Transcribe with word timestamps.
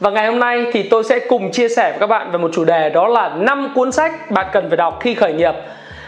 Và 0.00 0.10
ngày 0.10 0.26
hôm 0.26 0.38
nay 0.38 0.66
thì 0.72 0.82
tôi 0.82 1.04
sẽ 1.04 1.18
cùng 1.18 1.52
chia 1.52 1.68
sẻ 1.68 1.90
với 1.90 2.00
các 2.00 2.06
bạn 2.06 2.30
về 2.30 2.38
một 2.38 2.50
chủ 2.54 2.64
đề 2.64 2.90
đó 2.90 3.08
là 3.08 3.28
5 3.28 3.72
cuốn 3.74 3.92
sách 3.92 4.30
bạn 4.30 4.46
cần 4.52 4.68
phải 4.68 4.76
đọc 4.76 4.98
khi 5.00 5.14
khởi 5.14 5.32
nghiệp. 5.32 5.52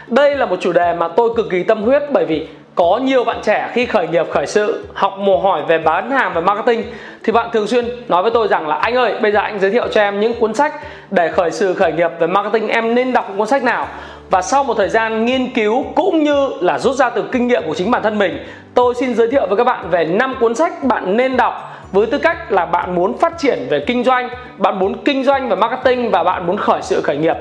Đây 0.06 0.37
là 0.37 0.46
một 0.46 0.56
chủ 0.60 0.73
đề 0.73 0.95
mà 0.95 1.09
tôi 1.09 1.30
cực 1.37 1.51
kỳ 1.51 1.62
tâm 1.62 1.83
huyết 1.83 2.02
bởi 2.12 2.24
vì 2.24 2.48
có 2.74 3.01
nhiều 3.02 3.24
bạn 3.24 3.37
trẻ 3.43 3.70
khi 3.73 3.87
khởi 3.87 4.09
nghiệp, 4.09 4.27
khởi 4.30 4.46
sự, 4.46 4.87
học 4.95 5.19
mồ 5.19 5.38
hỏi 5.38 5.62
về 5.69 5.79
bán 5.79 6.10
hàng 6.10 6.32
và 6.34 6.41
marketing 6.41 6.82
thì 7.24 7.32
bạn 7.32 7.48
thường 7.52 7.66
xuyên 7.66 7.88
nói 8.09 8.23
với 8.23 8.30
tôi 8.30 8.48
rằng 8.48 8.69
là, 8.69 8.77
anh 8.77 8.95
ơi, 8.95 9.15
bây 9.23 9.32
giờ 9.32 9.41
anh 9.41 9.59
giới 9.59 9.70
thiệu 9.70 9.88
cho 9.88 10.01
em 10.01 10.20
những 10.20 10.34
cuốn 10.34 10.55
sách 10.55 10.74
để 11.10 11.29
khởi 11.29 11.51
sự, 11.51 11.74
khởi 11.74 11.93
nghiệp 11.93 12.10
về 12.18 12.27
marketing, 12.27 12.68
em 12.68 12.95
nên 12.95 13.12
đọc 13.12 13.32
cuốn 13.37 13.46
sách 13.46 13.62
nào 13.62 13.88
và 14.30 14.43
sau 14.43 14.65
một 14.65 14.74
thời 14.74 14.88
gian 14.88 15.24
nghiên 15.24 15.52
cứu 15.52 15.84
cũng 15.95 16.24
như 16.24 16.51
là 16.60 16.79
rút 16.79 16.95
ra 16.95 17.10
từ 17.10 17.24
kinh 17.32 17.48
nghiệm 17.48 17.62
của 17.66 17.74
chính 17.74 17.91
bản 17.91 18.02
thân 18.02 18.18
mình, 18.18 18.45
tôi 18.74 18.95
xin 18.95 19.15
giới 19.15 19.29
thiệu 19.29 19.46
với 19.46 19.57
các 19.57 19.65
bạn 19.65 19.91
về 19.91 20.05
5 20.05 20.34
cuốn 20.40 20.55
sách 20.55 20.84
bạn 20.84 21.16
nên 21.16 21.37
đọc 21.37 21.77
với 21.92 22.06
tư 22.06 22.18
cách 22.18 22.52
là 22.52 22.66
bạn 22.66 22.94
muốn 22.94 23.18
phát 23.18 23.38
triển 23.38 23.66
về 23.70 23.84
kinh 23.86 24.04
doanh, 24.04 24.28
bạn 24.58 24.78
muốn 24.78 25.04
kinh 25.04 25.24
doanh 25.24 25.48
và 25.48 25.56
marketing 25.56 26.10
và 26.10 26.24
bạn 26.24 26.46
muốn 26.46 26.56
khởi 26.56 26.82
sự 26.82 27.02
khởi 27.02 27.16
nghiệp. 27.16 27.36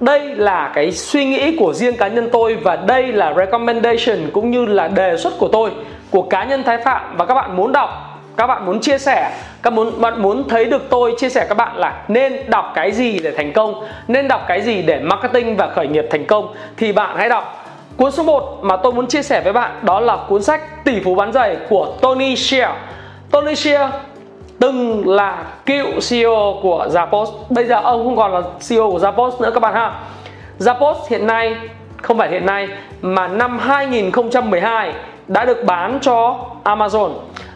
Đây 0.00 0.20
là 0.20 0.72
cái 0.74 0.92
suy 0.92 1.24
nghĩ 1.24 1.56
của 1.56 1.72
riêng 1.72 1.96
cá 1.96 2.08
nhân 2.08 2.28
tôi 2.32 2.54
và 2.54 2.76
đây 2.76 3.12
là 3.12 3.34
recommendation 3.34 4.30
cũng 4.32 4.50
như 4.50 4.66
là 4.66 4.88
đề 4.88 5.16
xuất 5.16 5.32
của 5.38 5.48
tôi, 5.48 5.70
của 6.10 6.22
cá 6.22 6.44
nhân 6.44 6.62
thái 6.62 6.78
phạm. 6.78 7.16
Và 7.16 7.24
các 7.24 7.34
bạn 7.34 7.56
muốn 7.56 7.72
đọc, 7.72 7.90
các 8.36 8.46
bạn 8.46 8.66
muốn 8.66 8.80
chia 8.80 8.98
sẻ, 8.98 9.30
các 9.62 9.72
muốn, 9.72 10.00
bạn 10.00 10.22
muốn 10.22 10.48
thấy 10.48 10.64
được 10.64 10.90
tôi 10.90 11.14
chia 11.18 11.28
sẻ 11.28 11.46
các 11.48 11.54
bạn 11.54 11.76
là 11.76 12.04
nên 12.08 12.50
đọc 12.50 12.72
cái 12.74 12.92
gì 12.92 13.18
để 13.18 13.32
thành 13.36 13.52
công, 13.52 13.74
nên 14.08 14.28
đọc 14.28 14.44
cái 14.48 14.60
gì 14.60 14.82
để 14.82 15.00
marketing 15.00 15.56
và 15.56 15.68
khởi 15.74 15.88
nghiệp 15.88 16.06
thành 16.10 16.26
công, 16.26 16.54
thì 16.76 16.92
bạn 16.92 17.16
hãy 17.16 17.28
đọc. 17.28 17.62
Cuốn 17.96 18.12
số 18.12 18.22
1 18.22 18.58
mà 18.62 18.76
tôi 18.76 18.92
muốn 18.92 19.06
chia 19.06 19.22
sẻ 19.22 19.40
với 19.40 19.52
bạn 19.52 19.70
đó 19.82 20.00
là 20.00 20.16
cuốn 20.28 20.42
sách 20.42 20.84
tỷ 20.84 21.00
phú 21.04 21.14
bán 21.14 21.32
giày 21.32 21.56
của 21.68 21.86
Tony 22.00 22.36
Shell 22.36 22.72
Tony 23.30 23.54
Shea 23.54 23.90
từng 24.60 25.08
là 25.08 25.44
cựu 25.66 25.86
CEO 26.10 26.58
của 26.62 26.88
Zappos 26.92 27.26
bây 27.50 27.66
giờ 27.66 27.80
ông 27.82 28.04
không 28.04 28.16
còn 28.16 28.34
là 28.34 28.40
CEO 28.68 28.90
của 28.90 28.98
Zappos 28.98 29.40
nữa 29.40 29.50
các 29.54 29.60
bạn 29.60 29.74
ha. 29.74 30.00
Zappos 30.58 30.94
hiện 31.08 31.26
nay, 31.26 31.56
không 32.02 32.18
phải 32.18 32.30
hiện 32.30 32.46
nay, 32.46 32.68
mà 33.02 33.28
năm 33.28 33.58
2012 33.58 34.92
đã 35.28 35.44
được 35.44 35.64
bán 35.64 35.98
cho 36.02 36.38
Amazon. 36.64 37.10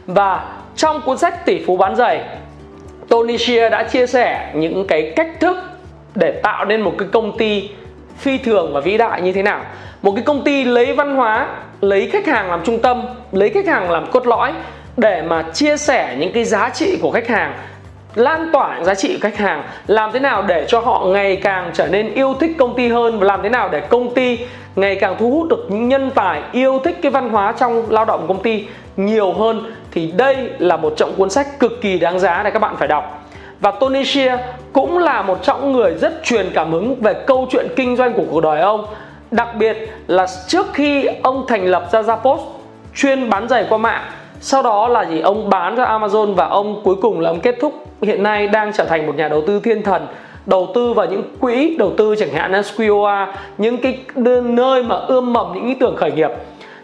Và 0.07 0.45
trong 0.77 1.01
cuốn 1.01 1.19
sách 1.19 1.47
tỷ 1.47 1.65
phú 1.67 1.77
bán 1.77 1.97
giày 1.97 2.25
Tony 3.09 3.39
Shea 3.39 3.69
đã 3.69 3.83
chia 3.83 4.07
sẻ 4.07 4.51
những 4.55 4.87
cái 4.87 5.13
cách 5.17 5.41
thức 5.41 5.57
để 6.15 6.41
tạo 6.43 6.65
nên 6.65 6.81
một 6.81 6.93
cái 6.99 7.09
công 7.13 7.39
ty 7.39 7.71
phi 8.19 8.39
thường 8.39 8.73
và 8.73 8.81
vĩ 8.81 8.97
đại 8.97 9.23
như 9.23 9.33
thế 9.33 9.43
nào. 9.43 9.61
Một 10.03 10.13
cái 10.15 10.25
công 10.25 10.45
ty 10.45 10.65
lấy 10.65 10.93
văn 10.93 11.17
hóa, 11.17 11.49
lấy 11.81 12.11
khách 12.11 12.27
hàng 12.27 12.51
làm 12.51 12.61
trung 12.65 12.79
tâm, 12.79 13.03
lấy 13.33 13.51
khách 13.51 13.67
hàng 13.67 13.91
làm 13.91 14.11
cốt 14.11 14.27
lõi 14.27 14.53
để 15.01 15.23
mà 15.23 15.43
chia 15.43 15.77
sẻ 15.77 16.17
những 16.19 16.33
cái 16.33 16.45
giá 16.45 16.71
trị 16.75 16.99
của 17.03 17.11
khách 17.11 17.29
hàng, 17.29 17.55
lan 18.15 18.51
tỏa 18.53 18.77
những 18.77 18.85
giá 18.85 18.95
trị 18.95 19.13
của 19.13 19.21
khách 19.23 19.37
hàng, 19.37 19.63
làm 19.87 20.13
thế 20.13 20.21
nào 20.21 20.43
để 20.43 20.65
cho 20.69 20.81
họ 20.81 21.05
ngày 21.07 21.37
càng 21.37 21.71
trở 21.75 21.87
nên 21.87 22.15
yêu 22.15 22.35
thích 22.41 22.51
công 22.59 22.77
ty 22.77 22.89
hơn 22.89 23.19
và 23.19 23.27
làm 23.27 23.43
thế 23.43 23.49
nào 23.49 23.69
để 23.69 23.81
công 23.81 24.15
ty 24.15 24.39
ngày 24.77 24.97
càng 25.01 25.17
thu 25.19 25.31
hút 25.31 25.49
được 25.49 25.67
những 25.69 25.89
nhân 25.89 26.11
tài 26.15 26.43
yêu 26.53 26.81
thích 26.85 26.99
cái 27.03 27.13
văn 27.13 27.31
hóa 27.31 27.53
trong 27.53 27.91
lao 27.91 28.05
động 28.05 28.25
công 28.29 28.43
ty 28.43 28.67
nhiều 28.97 29.33
hơn 29.33 29.75
thì 29.91 30.13
đây 30.17 30.37
là 30.59 30.77
một 30.77 30.93
trọng 30.97 31.15
cuốn 31.17 31.31
sách 31.31 31.59
cực 31.59 31.73
kỳ 31.81 31.99
đáng 31.99 32.19
giá 32.19 32.43
để 32.43 32.51
các 32.51 32.59
bạn 32.59 32.77
phải 32.79 32.89
đọc. 32.89 33.29
Và 33.61 33.71
Tony 33.71 34.05
Shea 34.05 34.39
cũng 34.73 34.99
là 34.99 35.23
một 35.23 35.39
trong 35.43 35.73
người 35.73 35.95
rất 35.95 36.21
truyền 36.25 36.51
cảm 36.55 36.73
hứng 36.73 36.95
về 37.01 37.15
câu 37.27 37.49
chuyện 37.51 37.67
kinh 37.77 37.97
doanh 37.97 38.13
của 38.13 38.25
cuộc 38.31 38.41
đời 38.41 38.61
ông, 38.61 38.87
đặc 39.31 39.49
biệt 39.55 39.77
là 40.07 40.27
trước 40.47 40.67
khi 40.73 41.09
ông 41.23 41.45
thành 41.49 41.65
lập 41.65 41.89
ra 41.93 42.03
Zappos 42.03 42.39
chuyên 42.97 43.31
bán 43.31 43.49
giày 43.49 43.67
qua 43.69 43.79
mạng 43.79 44.03
sau 44.41 44.63
đó 44.63 44.89
là 44.89 45.05
gì? 45.05 45.21
Ông 45.21 45.51
bán 45.51 45.77
cho 45.77 45.85
Amazon 45.85 46.35
và 46.35 46.47
ông 46.47 46.81
cuối 46.85 46.97
cùng 47.03 47.21
là 47.21 47.31
ông 47.31 47.41
kết 47.41 47.57
thúc. 47.61 47.87
Hiện 48.03 48.23
nay 48.23 48.49
đang 48.49 48.73
trở 48.73 48.85
thành 48.85 49.07
một 49.07 49.17
nhà 49.17 49.29
đầu 49.29 49.43
tư 49.47 49.61
thiên 49.61 49.83
thần. 49.83 50.07
Đầu 50.47 50.69
tư 50.75 50.93
vào 50.93 51.07
những 51.07 51.23
quỹ 51.41 51.77
đầu 51.79 51.93
tư 51.97 52.15
chẳng 52.19 52.33
hạn 52.33 52.53
là 52.53 52.61
SQOA 52.61 53.27
những 53.59 53.77
cái 53.79 53.99
nơi 54.45 54.83
mà 54.83 54.97
ươm 54.97 55.33
mầm 55.33 55.53
những 55.55 55.67
ý 55.67 55.75
tưởng 55.75 55.97
khởi 55.97 56.13
nghiệp. 56.13 56.31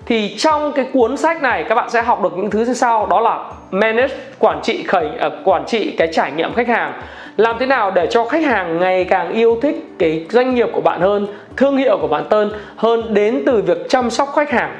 Thì 0.06 0.34
trong 0.38 0.72
cái 0.72 0.86
cuốn 0.92 1.16
sách 1.16 1.42
này 1.42 1.64
các 1.68 1.74
bạn 1.74 1.90
sẽ 1.90 2.02
học 2.02 2.22
được 2.22 2.36
những 2.36 2.50
thứ 2.50 2.64
như 2.64 2.74
sau. 2.74 3.06
Đó 3.06 3.20
là 3.20 3.50
manage 3.70 4.14
quản 4.38 4.60
trị 4.62 4.82
khởi 4.82 5.06
uh, 5.26 5.32
quản 5.44 5.64
trị 5.66 5.94
cái 5.98 6.08
trải 6.12 6.32
nghiệm 6.32 6.54
khách 6.54 6.68
hàng. 6.68 6.92
Làm 7.36 7.56
thế 7.58 7.66
nào 7.66 7.90
để 7.90 8.06
cho 8.10 8.24
khách 8.24 8.44
hàng 8.44 8.78
ngày 8.78 9.04
càng 9.04 9.32
yêu 9.32 9.58
thích 9.62 9.76
cái 9.98 10.26
doanh 10.30 10.54
nghiệp 10.54 10.68
của 10.72 10.80
bạn 10.80 11.00
hơn 11.00 11.26
thương 11.56 11.76
hiệu 11.76 11.98
của 12.00 12.08
bạn 12.08 12.24
hơn 12.30 12.52
hơn 12.76 13.14
đến 13.14 13.42
từ 13.46 13.62
việc 13.62 13.88
chăm 13.88 14.10
sóc 14.10 14.28
khách 14.34 14.50
hàng? 14.50 14.76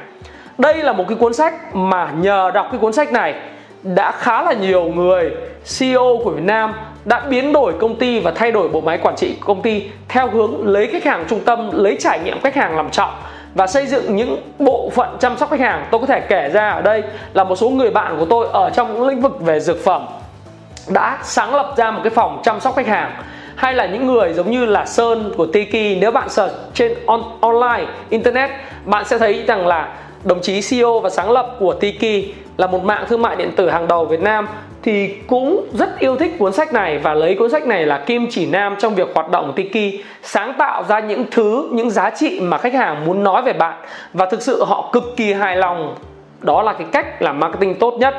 Đây 0.59 0.83
là 0.83 0.93
một 0.93 1.05
cái 1.09 1.19
cuốn 1.19 1.34
sách 1.34 1.75
mà 1.75 2.12
nhờ 2.19 2.50
đọc 2.55 2.67
cái 2.71 2.81
cuốn 2.81 2.93
sách 2.93 3.12
này 3.12 3.34
đã 3.83 4.12
khá 4.12 4.43
là 4.43 4.53
nhiều 4.53 4.84
người 4.84 5.31
CEO 5.78 6.21
của 6.25 6.31
Việt 6.31 6.43
Nam 6.43 6.75
đã 7.05 7.21
biến 7.21 7.53
đổi 7.53 7.72
công 7.81 7.97
ty 7.97 8.21
và 8.21 8.31
thay 8.31 8.53
đổi 8.53 8.69
bộ 8.69 8.81
máy 8.81 8.99
quản 9.03 9.16
trị 9.16 9.37
công 9.41 9.62
ty 9.62 9.83
theo 10.09 10.28
hướng 10.31 10.69
lấy 10.69 10.87
khách 10.87 11.05
hàng 11.05 11.25
trung 11.28 11.41
tâm, 11.41 11.71
lấy 11.72 11.97
trải 12.00 12.21
nghiệm 12.25 12.41
khách 12.41 12.55
hàng 12.55 12.77
làm 12.77 12.91
trọng 12.91 13.11
và 13.55 13.66
xây 13.66 13.87
dựng 13.87 14.16
những 14.16 14.43
bộ 14.59 14.91
phận 14.95 15.16
chăm 15.21 15.37
sóc 15.37 15.50
khách 15.50 15.61
hàng. 15.61 15.87
Tôi 15.91 16.00
có 16.00 16.06
thể 16.06 16.21
kể 16.21 16.50
ra 16.53 16.71
ở 16.71 16.83
đây 16.83 17.03
là 17.34 17.45
một 17.45 17.56
số 17.56 17.71
người 17.71 17.91
bạn 17.91 18.16
của 18.19 18.25
tôi 18.25 18.47
ở 18.53 18.71
trong 18.71 19.09
lĩnh 19.09 19.21
vực 19.21 19.41
về 19.41 19.61
dược 19.61 19.84
phẩm 19.84 20.06
đã 20.89 21.19
sáng 21.22 21.55
lập 21.55 21.75
ra 21.77 21.91
một 21.91 22.00
cái 22.05 22.11
phòng 22.11 22.41
chăm 22.45 22.61
sóc 22.61 22.77
khách 22.77 22.87
hàng 22.87 23.12
hay 23.56 23.75
là 23.75 23.87
những 23.87 24.06
người 24.06 24.33
giống 24.33 24.50
như 24.50 24.65
là 24.65 24.87
Sơn 24.87 25.33
của 25.37 25.47
Tiki 25.47 26.00
nếu 26.00 26.11
bạn 26.11 26.28
search 26.28 26.55
trên 26.75 26.95
on, 27.06 27.22
online 27.41 27.87
internet 28.09 28.50
bạn 28.84 29.05
sẽ 29.05 29.19
thấy 29.19 29.45
rằng 29.47 29.66
là 29.66 29.89
đồng 30.25 30.43
chí 30.43 30.60
CEO 30.71 31.00
và 31.00 31.10
sáng 31.10 31.31
lập 31.31 31.56
của 31.59 31.72
Tiki 31.72 32.34
là 32.56 32.66
một 32.66 32.84
mạng 32.84 33.04
thương 33.09 33.22
mại 33.22 33.37
điện 33.37 33.50
tử 33.56 33.71
hàng 33.71 33.88
đầu 33.88 34.04
Việt 34.04 34.21
Nam 34.21 34.49
thì 34.87 35.15
cũng 35.27 35.66
rất 35.72 35.99
yêu 35.99 36.16
thích 36.16 36.32
cuốn 36.38 36.53
sách 36.53 36.72
này 36.72 36.99
và 36.99 37.15
lấy 37.15 37.34
cuốn 37.34 37.50
sách 37.50 37.66
này 37.66 37.87
là 37.87 37.99
kim 37.99 38.27
chỉ 38.31 38.47
nam 38.47 38.77
trong 38.78 38.94
việc 38.94 39.09
hoạt 39.15 39.31
động 39.31 39.53
Tiki, 39.56 40.04
sáng 40.22 40.53
tạo 40.59 40.84
ra 40.88 41.00
những 41.00 41.25
thứ, 41.31 41.69
những 41.72 41.91
giá 41.91 42.10
trị 42.10 42.41
mà 42.41 42.59
khách 42.59 42.75
hàng 42.75 43.04
muốn 43.06 43.25
nói 43.25 43.43
về 43.43 43.53
bạn. 43.53 43.75
Và 44.12 44.27
thực 44.27 44.43
sự 44.43 44.65
họ 44.65 44.91
cực 44.93 45.16
kỳ 45.16 45.32
hài 45.32 45.56
lòng. 45.56 45.94
Đó 46.41 46.62
là 46.62 46.72
cái 46.72 46.87
cách 46.93 47.22
làm 47.22 47.41
marketing 47.41 47.75
tốt 47.75 47.94
nhất. 47.98 48.15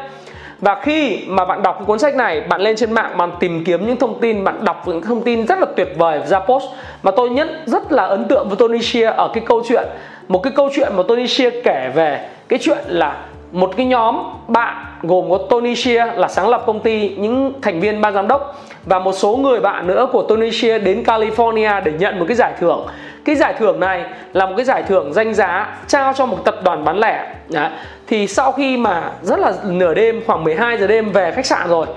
Và 0.59 0.81
khi 0.81 1.19
mà 1.27 1.45
bạn 1.45 1.63
đọc 1.63 1.83
cuốn 1.87 1.99
sách 1.99 2.15
này, 2.15 2.41
bạn 2.41 2.61
lên 2.61 2.75
trên 2.75 2.91
mạng, 2.91 3.17
bạn 3.17 3.31
tìm 3.39 3.63
kiếm 3.63 3.87
những 3.87 3.97
thông 3.97 4.19
tin, 4.19 4.43
bạn 4.43 4.65
đọc 4.65 4.87
những 4.87 5.01
thông 5.01 5.21
tin 5.21 5.47
rất 5.47 5.59
là 5.59 5.65
tuyệt 5.75 5.89
vời 5.97 6.21
ra 6.25 6.39
post. 6.39 6.65
Mà 7.03 7.11
tôi 7.11 7.29
nhất, 7.29 7.47
rất 7.65 7.91
là 7.91 8.05
ấn 8.05 8.27
tượng 8.27 8.47
với 8.49 8.57
Tony 8.57 8.79
Shea 8.79 9.11
ở 9.11 9.31
cái 9.33 9.43
câu 9.47 9.63
chuyện 9.69 9.83
một 10.27 10.43
cái 10.43 10.53
câu 10.55 10.69
chuyện 10.75 10.91
mà 10.95 11.03
Tony 11.07 11.27
Shea 11.27 11.49
kể 11.63 11.91
về 11.95 12.29
cái 12.47 12.59
chuyện 12.61 12.77
là 12.87 13.25
một 13.51 13.73
cái 13.77 13.85
nhóm 13.85 14.23
bạn 14.47 14.85
gồm 15.01 15.29
có 15.29 15.37
Tony 15.49 15.75
Shea 15.75 16.05
là 16.05 16.27
sáng 16.27 16.49
lập 16.49 16.63
công 16.65 16.79
ty, 16.79 17.09
những 17.09 17.53
thành 17.61 17.79
viên 17.79 18.01
ban 18.01 18.13
giám 18.13 18.27
đốc 18.27 18.61
và 18.85 18.99
một 18.99 19.13
số 19.13 19.35
người 19.35 19.59
bạn 19.59 19.87
nữa 19.87 20.07
của 20.11 20.23
Tony 20.23 20.51
Shea 20.51 20.77
đến 20.77 21.03
California 21.03 21.83
để 21.83 21.91
nhận 21.99 22.19
một 22.19 22.25
cái 22.27 22.35
giải 22.35 22.53
thưởng 22.59 22.87
cái 23.27 23.35
giải 23.35 23.53
thưởng 23.59 23.79
này 23.79 24.03
là 24.33 24.45
một 24.45 24.53
cái 24.57 24.65
giải 24.65 24.83
thưởng 24.83 25.13
danh 25.13 25.33
giá 25.33 25.77
trao 25.87 26.13
cho 26.13 26.25
một 26.25 26.37
tập 26.45 26.55
đoàn 26.63 26.85
bán 26.85 26.99
lẻ 26.99 27.33
Đấy. 27.49 27.69
thì 28.07 28.27
sau 28.27 28.51
khi 28.51 28.77
mà 28.77 29.11
rất 29.21 29.39
là 29.39 29.53
nửa 29.65 29.93
đêm, 29.93 30.21
khoảng 30.27 30.43
12 30.43 30.77
giờ 30.77 30.87
đêm 30.87 31.11
về 31.11 31.31
khách 31.31 31.45
sạn 31.45 31.69
rồi, 31.69 31.87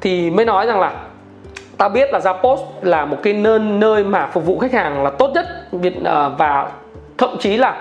thì 0.00 0.30
mới 0.30 0.44
nói 0.44 0.66
rằng 0.66 0.80
là 0.80 0.92
ta 1.78 1.88
biết 1.88 2.08
là 2.12 2.18
Zappos 2.18 2.58
là 2.82 3.04
một 3.04 3.16
cái 3.22 3.32
nơi 3.32 3.58
nơi 3.58 4.04
mà 4.04 4.26
phục 4.26 4.44
vụ 4.46 4.58
khách 4.58 4.72
hàng 4.72 5.02
là 5.02 5.10
tốt 5.10 5.30
nhất 5.34 5.46
Việt 5.72 5.94
ờ, 6.04 6.32
và 6.38 6.66
thậm 7.18 7.36
chí 7.40 7.56
là 7.56 7.76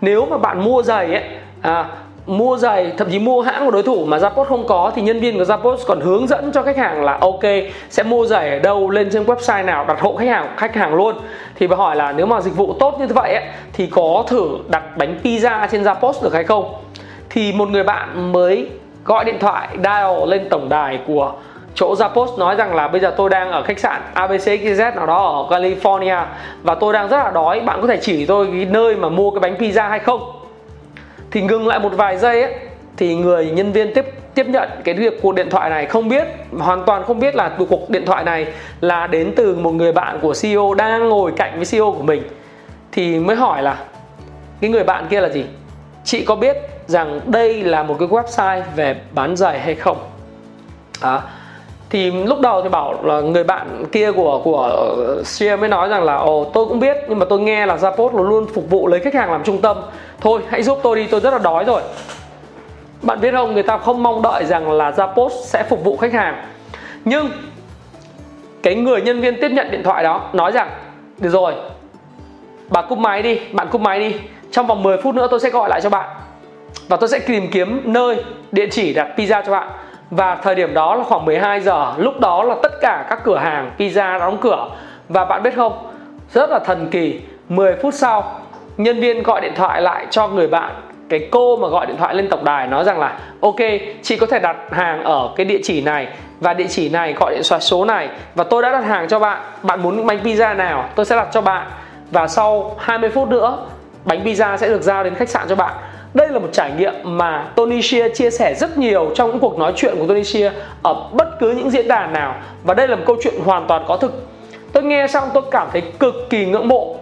nếu 0.00 0.26
mà 0.26 0.38
bạn 0.38 0.64
mua 0.64 0.82
giày 0.82 1.14
ấy 1.14 1.22
à, 1.62 1.86
mua 2.26 2.56
giày 2.56 2.92
thậm 2.98 3.08
chí 3.10 3.18
mua 3.18 3.42
hãng 3.42 3.64
của 3.64 3.70
đối 3.70 3.82
thủ 3.82 4.04
mà 4.04 4.18
Zappos 4.18 4.44
không 4.44 4.66
có 4.66 4.92
thì 4.94 5.02
nhân 5.02 5.20
viên 5.20 5.38
của 5.38 5.44
Zappos 5.44 5.76
còn 5.86 6.00
hướng 6.00 6.26
dẫn 6.26 6.52
cho 6.52 6.62
khách 6.62 6.76
hàng 6.76 7.04
là 7.04 7.18
ok 7.20 7.44
sẽ 7.90 8.02
mua 8.02 8.26
giày 8.26 8.50
ở 8.50 8.58
đâu 8.58 8.90
lên 8.90 9.10
trên 9.12 9.24
website 9.24 9.64
nào 9.64 9.84
đặt 9.84 10.00
hộ 10.00 10.16
khách 10.16 10.28
hàng 10.28 10.54
khách 10.56 10.74
hàng 10.74 10.94
luôn. 10.94 11.16
Thì 11.54 11.66
bà 11.66 11.76
hỏi 11.76 11.96
là 11.96 12.12
nếu 12.12 12.26
mà 12.26 12.40
dịch 12.40 12.56
vụ 12.56 12.72
tốt 12.80 12.96
như 12.98 13.06
vậy 13.06 13.34
ấy, 13.34 13.44
thì 13.72 13.86
có 13.86 14.24
thử 14.26 14.48
đặt 14.68 14.96
bánh 14.96 15.20
pizza 15.22 15.66
trên 15.70 15.82
Zappos 15.82 16.22
được 16.22 16.34
hay 16.34 16.44
không? 16.44 16.74
Thì 17.30 17.52
một 17.52 17.68
người 17.68 17.84
bạn 17.84 18.32
mới 18.32 18.68
gọi 19.04 19.24
điện 19.24 19.38
thoại 19.40 19.68
dial 19.72 20.28
lên 20.28 20.48
tổng 20.50 20.68
đài 20.68 20.98
của 21.06 21.32
chỗ 21.74 21.94
Zappos 21.94 22.38
nói 22.38 22.56
rằng 22.56 22.74
là 22.74 22.88
bây 22.88 23.00
giờ 23.00 23.14
tôi 23.16 23.30
đang 23.30 23.50
ở 23.50 23.62
khách 23.62 23.78
sạn 23.78 24.02
ABCZ 24.14 24.94
nào 24.94 25.06
đó 25.06 25.46
ở 25.48 25.58
California 25.58 26.24
và 26.62 26.74
tôi 26.74 26.92
đang 26.92 27.08
rất 27.08 27.16
là 27.16 27.30
đói. 27.30 27.60
Bạn 27.60 27.80
có 27.80 27.86
thể 27.86 27.96
chỉ 27.96 28.26
tôi 28.26 28.46
cái 28.46 28.64
nơi 28.64 28.96
mà 28.96 29.08
mua 29.08 29.30
cái 29.30 29.40
bánh 29.40 29.54
pizza 29.54 29.88
hay 29.88 29.98
không? 29.98 30.32
Thì 31.30 31.42
ngừng 31.42 31.66
lại 31.66 31.78
một 31.78 31.92
vài 31.96 32.18
giây 32.18 32.42
ấy 32.42 32.54
thì 32.96 33.12
thì 33.12 33.14
người 33.14 33.50
nhân 33.50 33.72
viên 33.72 33.94
tiếp 33.94 34.04
tiếp 34.34 34.46
nhận 34.46 34.68
cái 34.84 34.94
việc 34.94 35.22
cuộc 35.22 35.34
điện 35.34 35.50
thoại 35.50 35.70
này 35.70 35.86
không 35.86 36.08
biết 36.08 36.28
hoàn 36.58 36.84
toàn 36.84 37.04
không 37.04 37.20
biết 37.20 37.34
là 37.34 37.50
cuộc 37.58 37.90
điện 37.90 38.06
thoại 38.06 38.24
này 38.24 38.46
là 38.80 39.06
đến 39.06 39.32
từ 39.36 39.54
một 39.54 39.70
người 39.70 39.92
bạn 39.92 40.18
của 40.22 40.34
CEO 40.42 40.74
đang 40.74 41.08
ngồi 41.08 41.32
cạnh 41.36 41.52
với 41.56 41.64
CEO 41.64 41.92
của 41.92 42.02
mình. 42.02 42.22
Thì 42.92 43.18
mới 43.18 43.36
hỏi 43.36 43.62
là 43.62 43.76
cái 44.60 44.70
người 44.70 44.84
bạn 44.84 45.06
kia 45.10 45.20
là 45.20 45.28
gì? 45.28 45.44
Chị 46.04 46.24
có 46.24 46.34
biết 46.34 46.56
rằng 46.86 47.20
đây 47.26 47.62
là 47.62 47.82
một 47.82 47.96
cái 47.98 48.08
website 48.08 48.62
về 48.76 48.96
bán 49.12 49.36
giày 49.36 49.60
hay 49.60 49.74
không? 49.74 49.96
À, 51.00 51.20
thì 51.92 52.10
lúc 52.10 52.40
đầu 52.40 52.62
thì 52.62 52.68
bảo 52.68 53.04
là 53.04 53.20
người 53.20 53.44
bạn 53.44 53.84
kia 53.92 54.12
của 54.12 54.40
của 54.44 54.88
Sia 55.24 55.56
mới 55.56 55.68
nói 55.68 55.88
rằng 55.88 56.02
là, 56.02 56.16
ồ, 56.16 56.50
tôi 56.54 56.66
cũng 56.66 56.80
biết, 56.80 56.96
nhưng 57.08 57.18
mà 57.18 57.26
tôi 57.28 57.40
nghe 57.40 57.66
là 57.66 57.76
Zappos 57.76 58.28
luôn 58.28 58.46
phục 58.54 58.70
vụ 58.70 58.88
lấy 58.88 59.00
khách 59.00 59.14
hàng 59.14 59.32
làm 59.32 59.44
trung 59.44 59.60
tâm. 59.60 59.76
Thôi, 60.20 60.40
hãy 60.48 60.62
giúp 60.62 60.78
tôi 60.82 60.96
đi, 60.96 61.06
tôi 61.06 61.20
rất 61.20 61.30
là 61.30 61.38
đói 61.38 61.64
rồi. 61.64 61.82
Bạn 63.02 63.20
biết 63.20 63.32
không, 63.32 63.54
người 63.54 63.62
ta 63.62 63.78
không 63.78 64.02
mong 64.02 64.22
đợi 64.22 64.44
rằng 64.44 64.72
là 64.72 64.90
Zappos 64.90 65.28
sẽ 65.28 65.62
phục 65.62 65.84
vụ 65.84 65.96
khách 65.96 66.12
hàng. 66.12 66.44
Nhưng 67.04 67.30
cái 68.62 68.74
người 68.74 69.00
nhân 69.00 69.20
viên 69.20 69.40
tiếp 69.40 69.50
nhận 69.52 69.70
điện 69.70 69.82
thoại 69.84 70.04
đó 70.04 70.30
nói 70.32 70.52
rằng, 70.52 70.70
được 71.18 71.30
rồi, 71.30 71.54
bà 72.68 72.82
cúp 72.82 72.98
máy 72.98 73.22
đi, 73.22 73.40
bạn 73.52 73.68
cúp 73.70 73.80
máy 73.80 74.00
đi. 74.00 74.14
Trong 74.50 74.66
vòng 74.66 74.82
10 74.82 74.96
phút 75.02 75.14
nữa 75.14 75.26
tôi 75.30 75.40
sẽ 75.40 75.50
gọi 75.50 75.68
lại 75.68 75.80
cho 75.80 75.90
bạn 75.90 76.08
và 76.88 76.96
tôi 76.96 77.08
sẽ 77.08 77.18
tìm 77.18 77.50
kiếm 77.50 77.82
nơi 77.84 78.24
địa 78.52 78.66
chỉ 78.70 78.94
đặt 78.94 79.08
pizza 79.16 79.42
cho 79.46 79.52
bạn 79.52 79.68
và 80.12 80.34
thời 80.34 80.54
điểm 80.54 80.74
đó 80.74 80.94
là 80.94 81.04
khoảng 81.04 81.24
12 81.24 81.60
giờ. 81.60 81.92
Lúc 81.96 82.20
đó 82.20 82.42
là 82.42 82.54
tất 82.62 82.72
cả 82.80 83.06
các 83.10 83.18
cửa 83.24 83.38
hàng 83.38 83.70
pizza 83.78 84.18
đóng 84.18 84.38
cửa. 84.40 84.68
Và 85.08 85.24
bạn 85.24 85.42
biết 85.42 85.56
không, 85.56 85.72
rất 86.32 86.50
là 86.50 86.58
thần 86.58 86.88
kỳ. 86.90 87.20
10 87.48 87.74
phút 87.82 87.94
sau, 87.94 88.40
nhân 88.76 89.00
viên 89.00 89.22
gọi 89.22 89.40
điện 89.40 89.52
thoại 89.56 89.82
lại 89.82 90.06
cho 90.10 90.28
người 90.28 90.48
bạn. 90.48 90.74
Cái 91.08 91.28
cô 91.30 91.56
mà 91.56 91.68
gọi 91.68 91.86
điện 91.86 91.96
thoại 91.96 92.14
lên 92.14 92.28
tổng 92.28 92.44
đài 92.44 92.66
nói 92.66 92.84
rằng 92.84 93.00
là, 93.00 93.18
ok, 93.40 93.56
chị 94.02 94.16
có 94.16 94.26
thể 94.26 94.38
đặt 94.38 94.56
hàng 94.70 95.04
ở 95.04 95.30
cái 95.36 95.46
địa 95.46 95.60
chỉ 95.62 95.80
này. 95.80 96.08
Và 96.40 96.54
địa 96.54 96.66
chỉ 96.68 96.88
này 96.88 97.12
gọi 97.12 97.34
điện 97.34 97.42
thoại 97.48 97.60
số 97.60 97.84
này. 97.84 98.08
Và 98.34 98.44
tôi 98.44 98.62
đã 98.62 98.72
đặt 98.72 98.84
hàng 98.84 99.08
cho 99.08 99.18
bạn. 99.18 99.42
Bạn 99.62 99.82
muốn 99.82 100.06
bánh 100.06 100.18
pizza 100.22 100.56
nào, 100.56 100.88
tôi 100.94 101.06
sẽ 101.06 101.16
đặt 101.16 101.28
cho 101.32 101.40
bạn. 101.40 101.66
Và 102.10 102.28
sau 102.28 102.76
20 102.78 103.10
phút 103.10 103.28
nữa, 103.28 103.58
bánh 104.04 104.24
pizza 104.24 104.56
sẽ 104.56 104.68
được 104.68 104.82
giao 104.82 105.04
đến 105.04 105.14
khách 105.14 105.28
sạn 105.28 105.48
cho 105.48 105.54
bạn 105.54 105.72
đây 106.14 106.28
là 106.28 106.38
một 106.38 106.48
trải 106.52 106.70
nghiệm 106.78 106.94
mà 107.04 107.48
Tony 107.56 107.82
Shea 107.82 108.08
chia 108.08 108.30
sẻ 108.30 108.54
rất 108.54 108.78
nhiều 108.78 109.10
trong 109.14 109.30
những 109.30 109.38
cuộc 109.38 109.58
nói 109.58 109.72
chuyện 109.76 109.94
của 109.98 110.06
Tony 110.06 110.24
Shea 110.24 110.52
ở 110.82 110.94
bất 111.12 111.40
cứ 111.40 111.50
những 111.50 111.70
diễn 111.70 111.88
đàn 111.88 112.12
nào. 112.12 112.34
Và 112.64 112.74
đây 112.74 112.88
là 112.88 112.96
một 112.96 113.02
câu 113.06 113.16
chuyện 113.22 113.34
hoàn 113.44 113.66
toàn 113.68 113.84
có 113.88 113.96
thực. 113.96 114.26
Tôi 114.72 114.82
nghe 114.82 115.06
xong 115.06 115.28
tôi 115.34 115.42
cảm 115.50 115.68
thấy 115.72 115.82
cực 115.98 116.14
kỳ 116.30 116.46
ngưỡng 116.46 116.68
mộ. 116.68 116.96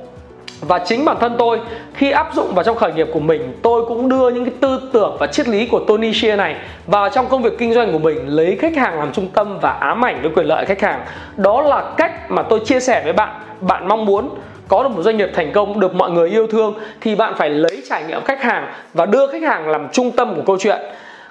Và 0.61 0.79
chính 0.79 1.05
bản 1.05 1.17
thân 1.21 1.35
tôi, 1.39 1.61
khi 1.95 2.11
áp 2.11 2.31
dụng 2.35 2.55
vào 2.55 2.65
trong 2.65 2.77
khởi 2.77 2.93
nghiệp 2.93 3.09
của 3.13 3.21
mình, 3.21 3.59
tôi 3.63 3.85
cũng 3.87 4.09
đưa 4.09 4.31
những 4.31 4.45
cái 4.45 4.55
tư 4.61 4.81
tưởng 4.93 5.17
và 5.21 5.27
triết 5.27 5.49
lý 5.49 5.67
của 5.67 5.81
Tony 5.89 6.13
Shea 6.13 6.37
này 6.37 6.57
vào 6.87 7.09
trong 7.09 7.29
công 7.29 7.43
việc 7.43 7.59
kinh 7.59 7.75
doanh 7.75 7.93
của 7.93 7.99
mình, 7.99 8.29
lấy 8.29 8.57
khách 8.61 8.77
hàng 8.77 8.99
làm 8.99 9.13
trung 9.13 9.29
tâm 9.35 9.59
và 9.59 9.71
ám 9.71 10.05
ảnh 10.05 10.23
với 10.23 10.31
quyền 10.35 10.47
lợi 10.47 10.65
khách 10.67 10.81
hàng. 10.81 11.01
Đó 11.37 11.63
là 11.63 11.93
cách 11.97 12.31
mà 12.31 12.43
tôi 12.43 12.61
chia 12.65 12.81
sẻ 12.81 13.01
với 13.05 13.13
bạn. 13.13 13.41
Bạn 13.61 13.89
mong 13.89 14.05
muốn 14.05 14.31
có 14.71 14.83
được 14.83 14.89
một 14.89 15.03
doanh 15.03 15.17
nghiệp 15.17 15.31
thành 15.35 15.53
công 15.53 15.81
được 15.81 15.95
mọi 15.95 16.11
người 16.11 16.31
yêu 16.31 16.47
thương 16.47 16.75
thì 17.01 17.15
bạn 17.15 17.35
phải 17.37 17.51
lấy 17.51 17.83
trải 17.89 18.05
nghiệm 18.05 18.25
khách 18.25 18.43
hàng 18.43 18.73
và 18.95 19.07
đưa 19.07 19.27
khách 19.27 19.43
hàng 19.43 19.69
làm 19.69 19.89
trung 19.93 20.11
tâm 20.11 20.35
của 20.35 20.43
câu 20.47 20.57
chuyện 20.61 20.79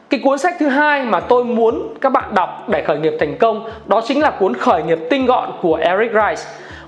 cái 0.09 0.19
cuốn 0.23 0.37
sách 0.37 0.55
thứ 0.59 0.67
hai 0.67 1.05
mà 1.05 1.19
tôi 1.19 1.43
muốn 1.43 1.93
các 2.01 2.11
bạn 2.11 2.35
đọc 2.35 2.69
để 2.69 2.83
khởi 2.83 2.97
nghiệp 2.97 3.13
thành 3.19 3.37
công 3.37 3.69
đó 3.85 4.01
chính 4.07 4.21
là 4.21 4.29
cuốn 4.29 4.53
khởi 4.53 4.83
nghiệp 4.83 4.99
tinh 5.09 5.25
gọn 5.25 5.51
của 5.61 5.75
Eric 5.75 6.11
Rice 6.11 6.43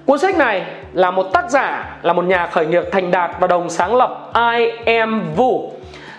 Cuốn 0.06 0.19
sách 0.19 0.38
này 0.38 0.65
là 0.94 1.12
một 1.12 1.24
tác 1.24 1.50
giả, 1.50 1.98
là 2.01 2.13
một 2.13 2.25
nhà 2.25 2.48
khởi 2.48 2.65
nghiệp 2.65 2.83
thành 2.92 3.12
đạt 3.12 3.31
và 3.39 3.48
đồng 3.48 3.69
sáng 3.69 3.95
lập 3.95 4.31
I 4.57 4.94
Am 4.94 5.24
Vu. 5.36 5.71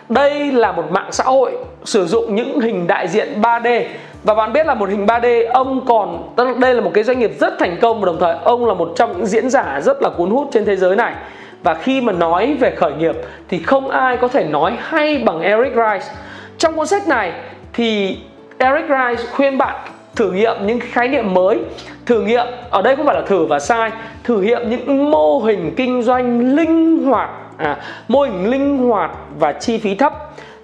Đây 0.08 0.52
là 0.52 0.72
một 0.72 0.84
mạng 0.90 1.08
xã 1.12 1.24
hội 1.24 1.52
sử 1.84 2.06
dụng 2.06 2.34
những 2.34 2.60
hình 2.60 2.86
đại 2.86 3.08
diện 3.08 3.40
3D 3.42 3.84
và 4.24 4.34
bạn 4.34 4.52
biết 4.52 4.66
là 4.66 4.74
một 4.74 4.88
hình 4.88 5.06
3D 5.06 5.50
ông 5.52 5.86
còn 5.86 6.34
đây 6.60 6.74
là 6.74 6.80
một 6.80 6.90
cái 6.94 7.04
doanh 7.04 7.18
nghiệp 7.18 7.32
rất 7.40 7.58
thành 7.58 7.76
công 7.82 8.00
và 8.00 8.06
đồng 8.06 8.20
thời 8.20 8.36
ông 8.44 8.66
là 8.66 8.74
một 8.74 8.92
trong 8.96 9.12
những 9.12 9.26
diễn 9.26 9.50
giả 9.50 9.80
rất 9.80 10.02
là 10.02 10.08
cuốn 10.08 10.30
hút 10.30 10.48
trên 10.52 10.64
thế 10.64 10.76
giới 10.76 10.96
này. 10.96 11.14
Và 11.62 11.74
khi 11.74 12.00
mà 12.00 12.12
nói 12.12 12.56
về 12.60 12.70
khởi 12.76 12.92
nghiệp 12.92 13.16
thì 13.48 13.58
không 13.58 13.88
ai 13.90 14.16
có 14.16 14.28
thể 14.28 14.44
nói 14.44 14.76
hay 14.80 15.18
bằng 15.18 15.40
Eric 15.40 15.72
Rice. 15.72 16.14
Trong 16.58 16.76
cuốn 16.76 16.86
sách 16.86 17.08
này 17.08 17.32
thì 17.72 18.16
Eric 18.58 18.84
Rice 18.88 19.30
khuyên 19.32 19.58
bạn 19.58 19.76
thử 20.16 20.30
nghiệm 20.30 20.56
những 20.66 20.78
khái 20.80 21.08
niệm 21.08 21.34
mới 21.34 21.58
thử 22.06 22.22
nghiệm 22.22 22.46
ở 22.70 22.82
đây 22.82 22.96
không 22.96 23.06
phải 23.06 23.14
là 23.14 23.22
thử 23.26 23.46
và 23.46 23.58
sai 23.58 23.90
thử 24.24 24.40
nghiệm 24.40 24.70
những 24.70 25.10
mô 25.10 25.38
hình 25.38 25.74
kinh 25.76 26.02
doanh 26.02 26.54
linh 26.56 27.04
hoạt 27.04 27.30
à, 27.56 27.76
mô 28.08 28.22
hình 28.22 28.50
linh 28.50 28.78
hoạt 28.78 29.10
và 29.38 29.52
chi 29.52 29.78
phí 29.78 29.94
thấp 29.94 30.12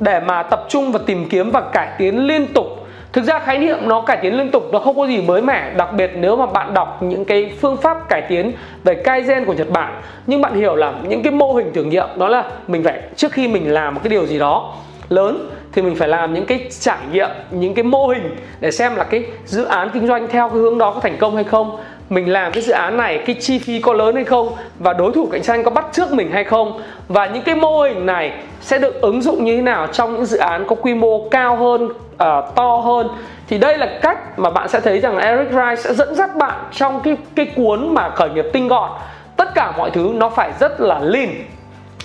để 0.00 0.20
mà 0.20 0.42
tập 0.42 0.64
trung 0.68 0.92
và 0.92 1.00
tìm 1.06 1.28
kiếm 1.28 1.50
và 1.50 1.60
cải 1.60 1.88
tiến 1.98 2.26
liên 2.26 2.46
tục 2.46 2.87
thực 3.18 3.24
ra 3.24 3.38
khái 3.38 3.58
niệm 3.58 3.78
nó 3.82 4.00
cải 4.00 4.16
tiến 4.16 4.36
liên 4.36 4.50
tục, 4.50 4.68
nó 4.72 4.78
không 4.78 4.96
có 4.96 5.06
gì 5.06 5.22
mới 5.22 5.42
mẻ, 5.42 5.72
đặc 5.76 5.92
biệt 5.92 6.10
nếu 6.14 6.36
mà 6.36 6.46
bạn 6.46 6.74
đọc 6.74 7.02
những 7.02 7.24
cái 7.24 7.52
phương 7.60 7.76
pháp 7.76 8.08
cải 8.08 8.22
tiến 8.28 8.52
về 8.84 9.02
kaizen 9.04 9.44
của 9.44 9.52
nhật 9.52 9.70
bản. 9.70 10.00
Nhưng 10.26 10.40
bạn 10.40 10.54
hiểu 10.54 10.76
là 10.76 10.92
những 11.08 11.22
cái 11.22 11.32
mô 11.32 11.52
hình 11.52 11.72
thử 11.72 11.84
nghiệm 11.84 12.06
đó 12.16 12.28
là 12.28 12.44
mình 12.68 12.84
phải, 12.84 13.00
trước 13.16 13.32
khi 13.32 13.48
mình 13.48 13.72
làm 13.72 13.94
một 13.94 14.00
cái 14.04 14.10
điều 14.10 14.26
gì 14.26 14.38
đó 14.38 14.74
lớn 15.08 15.50
thì 15.72 15.82
mình 15.82 15.94
phải 15.94 16.08
làm 16.08 16.34
những 16.34 16.46
cái 16.46 16.66
trải 16.80 16.98
nghiệm, 17.12 17.28
những 17.50 17.74
cái 17.74 17.82
mô 17.82 18.06
hình 18.06 18.36
để 18.60 18.70
xem 18.70 18.94
là 18.94 19.04
cái 19.04 19.24
dự 19.44 19.64
án 19.64 19.90
kinh 19.94 20.06
doanh 20.06 20.28
theo 20.28 20.48
cái 20.48 20.58
hướng 20.58 20.78
đó 20.78 20.90
có 20.90 21.00
thành 21.00 21.16
công 21.18 21.34
hay 21.34 21.44
không 21.44 21.76
mình 22.10 22.32
làm 22.32 22.52
cái 22.52 22.62
dự 22.62 22.72
án 22.72 22.96
này 22.96 23.18
cái 23.26 23.36
chi 23.40 23.58
phí 23.58 23.80
có 23.80 23.92
lớn 23.92 24.14
hay 24.14 24.24
không? 24.24 24.48
Và 24.78 24.92
đối 24.92 25.12
thủ 25.12 25.28
cạnh 25.32 25.42
tranh 25.42 25.64
có 25.64 25.70
bắt 25.70 25.86
trước 25.92 26.12
mình 26.12 26.30
hay 26.32 26.44
không? 26.44 26.80
Và 27.08 27.26
những 27.26 27.42
cái 27.42 27.54
mô 27.54 27.82
hình 27.82 28.06
này 28.06 28.32
sẽ 28.60 28.78
được 28.78 29.00
ứng 29.00 29.22
dụng 29.22 29.44
như 29.44 29.56
thế 29.56 29.62
nào 29.62 29.86
trong 29.86 30.14
những 30.14 30.26
dự 30.26 30.38
án 30.38 30.64
có 30.68 30.74
quy 30.74 30.94
mô 30.94 31.28
cao 31.28 31.56
hơn 31.56 31.84
uh, 31.84 32.54
to 32.54 32.76
hơn? 32.76 33.08
Thì 33.48 33.58
đây 33.58 33.78
là 33.78 33.98
cách 34.02 34.38
mà 34.38 34.50
bạn 34.50 34.68
sẽ 34.68 34.80
thấy 34.80 35.00
rằng 35.00 35.18
Eric 35.18 35.50
Rice 35.50 35.76
sẽ 35.76 35.94
dẫn 35.94 36.14
dắt 36.14 36.36
bạn 36.36 36.64
trong 36.72 37.00
cái 37.00 37.16
cái 37.34 37.46
cuốn 37.56 37.94
mà 37.94 38.10
khởi 38.10 38.30
nghiệp 38.30 38.46
tinh 38.52 38.68
gọn. 38.68 38.90
Tất 39.36 39.54
cả 39.54 39.72
mọi 39.76 39.90
thứ 39.90 40.10
nó 40.14 40.28
phải 40.28 40.50
rất 40.60 40.80
là 40.80 40.98
lean 40.98 41.28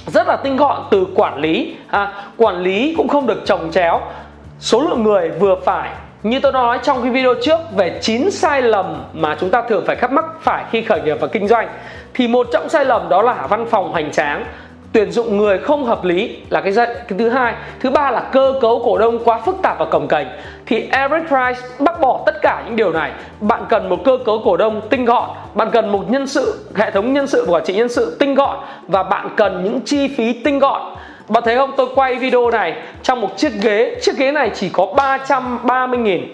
rất 0.07 0.27
là 0.27 0.35
tinh 0.35 0.57
gọn 0.57 0.81
từ 0.91 1.07
quản 1.15 1.37
lý 1.39 1.75
à, 1.87 2.13
quản 2.37 2.59
lý 2.59 2.93
cũng 2.97 3.07
không 3.07 3.27
được 3.27 3.41
trồng 3.45 3.71
chéo. 3.71 4.01
Số 4.59 4.81
lượng 4.81 5.03
người 5.03 5.29
vừa 5.29 5.55
phải 5.65 5.89
như 6.23 6.39
tôi 6.39 6.51
nói 6.51 6.79
trong 6.83 7.01
cái 7.01 7.11
video 7.11 7.33
trước 7.41 7.59
về 7.75 7.99
9 8.01 8.31
sai 8.31 8.61
lầm 8.61 9.03
mà 9.13 9.37
chúng 9.39 9.49
ta 9.49 9.61
thường 9.61 9.83
phải 9.87 9.95
khắc 9.95 10.11
mắc 10.11 10.25
phải 10.41 10.65
khi 10.71 10.81
khởi 10.81 11.01
nghiệp 11.01 11.17
và 11.21 11.27
kinh 11.27 11.47
doanh 11.47 11.67
thì 12.13 12.27
một 12.27 12.47
trong 12.53 12.69
sai 12.69 12.85
lầm 12.85 13.09
đó 13.09 13.21
là 13.21 13.47
văn 13.47 13.65
phòng 13.69 13.91
hoành 13.91 14.11
tráng 14.11 14.45
tuyển 14.93 15.11
dụng 15.11 15.37
người 15.37 15.57
không 15.57 15.85
hợp 15.85 16.03
lý 16.03 16.37
là 16.49 16.61
cái, 16.61 16.73
cái 16.75 17.19
thứ 17.19 17.29
hai. 17.29 17.53
Thứ 17.79 17.89
ba 17.89 18.11
là 18.11 18.19
cơ 18.19 18.53
cấu 18.61 18.81
cổ 18.85 18.97
đông 18.97 19.23
quá 19.23 19.39
phức 19.45 19.55
tạp 19.61 19.79
và 19.79 19.85
cồng 19.85 20.07
kềnh 20.07 20.27
thì 20.65 20.89
Eric 20.91 21.27
Price 21.27 21.67
bác 21.79 22.01
bỏ 22.01 22.23
tất 22.25 22.35
cả 22.41 22.63
những 22.65 22.75
điều 22.75 22.91
này. 22.91 23.11
Bạn 23.41 23.65
cần 23.69 23.89
một 23.89 23.99
cơ 24.05 24.17
cấu 24.25 24.41
cổ 24.45 24.57
đông 24.57 24.81
tinh 24.89 25.05
gọn 25.05 25.29
bạn 25.55 25.69
cần 25.71 25.91
một 25.91 26.11
nhân 26.11 26.27
sự 26.27 26.65
hệ 26.75 26.91
thống 26.91 27.13
nhân 27.13 27.27
sự 27.27 27.45
và 27.45 27.53
quản 27.53 27.63
trị 27.65 27.73
nhân 27.73 27.89
sự 27.89 28.17
tinh 28.19 28.35
gọn 28.35 28.57
và 28.87 29.03
bạn 29.03 29.29
cần 29.37 29.63
những 29.63 29.81
chi 29.85 30.07
phí 30.17 30.33
tinh 30.33 30.59
gọn 30.59 30.81
bạn 31.29 31.43
thấy 31.45 31.55
không? 31.55 31.71
Tôi 31.77 31.87
quay 31.95 32.15
video 32.15 32.51
này 32.51 32.73
trong 33.03 33.21
một 33.21 33.37
chiếc 33.37 33.53
ghế. 33.61 33.95
Chiếc 34.01 34.17
ghế 34.17 34.31
này 34.31 34.51
chỉ 34.53 34.69
có 34.69 34.85
330 34.85 35.99
nghìn. 35.99 36.31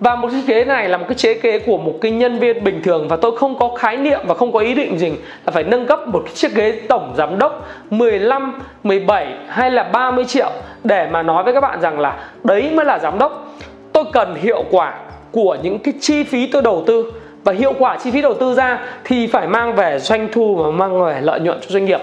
Và 0.00 0.16
một 0.16 0.28
chiếc 0.30 0.46
ghế 0.46 0.64
này 0.64 0.88
là 0.88 0.98
một 0.98 1.04
cái 1.08 1.14
chế 1.14 1.34
kế 1.34 1.58
của 1.58 1.78
một 1.78 1.94
cái 2.00 2.10
nhân 2.10 2.38
viên 2.38 2.64
bình 2.64 2.82
thường. 2.82 3.08
Và 3.08 3.16
tôi 3.16 3.38
không 3.38 3.58
có 3.58 3.68
khái 3.78 3.96
niệm 3.96 4.20
và 4.26 4.34
không 4.34 4.52
có 4.52 4.58
ý 4.58 4.74
định 4.74 4.98
gì 4.98 5.12
là 5.46 5.52
phải 5.52 5.62
nâng 5.62 5.86
cấp 5.86 6.08
một 6.08 6.22
cái 6.24 6.34
chiếc 6.34 6.54
ghế 6.54 6.80
tổng 6.88 7.14
giám 7.16 7.38
đốc 7.38 7.68
15, 7.90 8.62
17 8.82 9.26
hay 9.48 9.70
là 9.70 9.82
30 9.82 10.24
triệu 10.24 10.50
để 10.84 11.08
mà 11.10 11.22
nói 11.22 11.44
với 11.44 11.54
các 11.54 11.60
bạn 11.60 11.80
rằng 11.80 12.00
là 12.00 12.16
đấy 12.44 12.70
mới 12.74 12.84
là 12.84 12.98
giám 12.98 13.18
đốc. 13.18 13.56
Tôi 13.92 14.04
cần 14.12 14.34
hiệu 14.34 14.64
quả 14.70 14.94
của 15.32 15.56
những 15.62 15.78
cái 15.78 15.94
chi 16.00 16.24
phí 16.24 16.46
tôi 16.46 16.62
đầu 16.62 16.84
tư. 16.86 17.12
Và 17.44 17.52
hiệu 17.52 17.72
quả 17.78 17.96
chi 17.96 18.10
phí 18.10 18.22
đầu 18.22 18.34
tư 18.34 18.54
ra 18.54 18.78
thì 19.04 19.26
phải 19.26 19.46
mang 19.46 19.74
về 19.74 19.98
doanh 19.98 20.28
thu 20.32 20.56
và 20.56 20.70
mang 20.70 21.04
về 21.04 21.20
lợi 21.20 21.40
nhuận 21.40 21.58
cho 21.60 21.66
doanh 21.68 21.84
nghiệp 21.84 22.00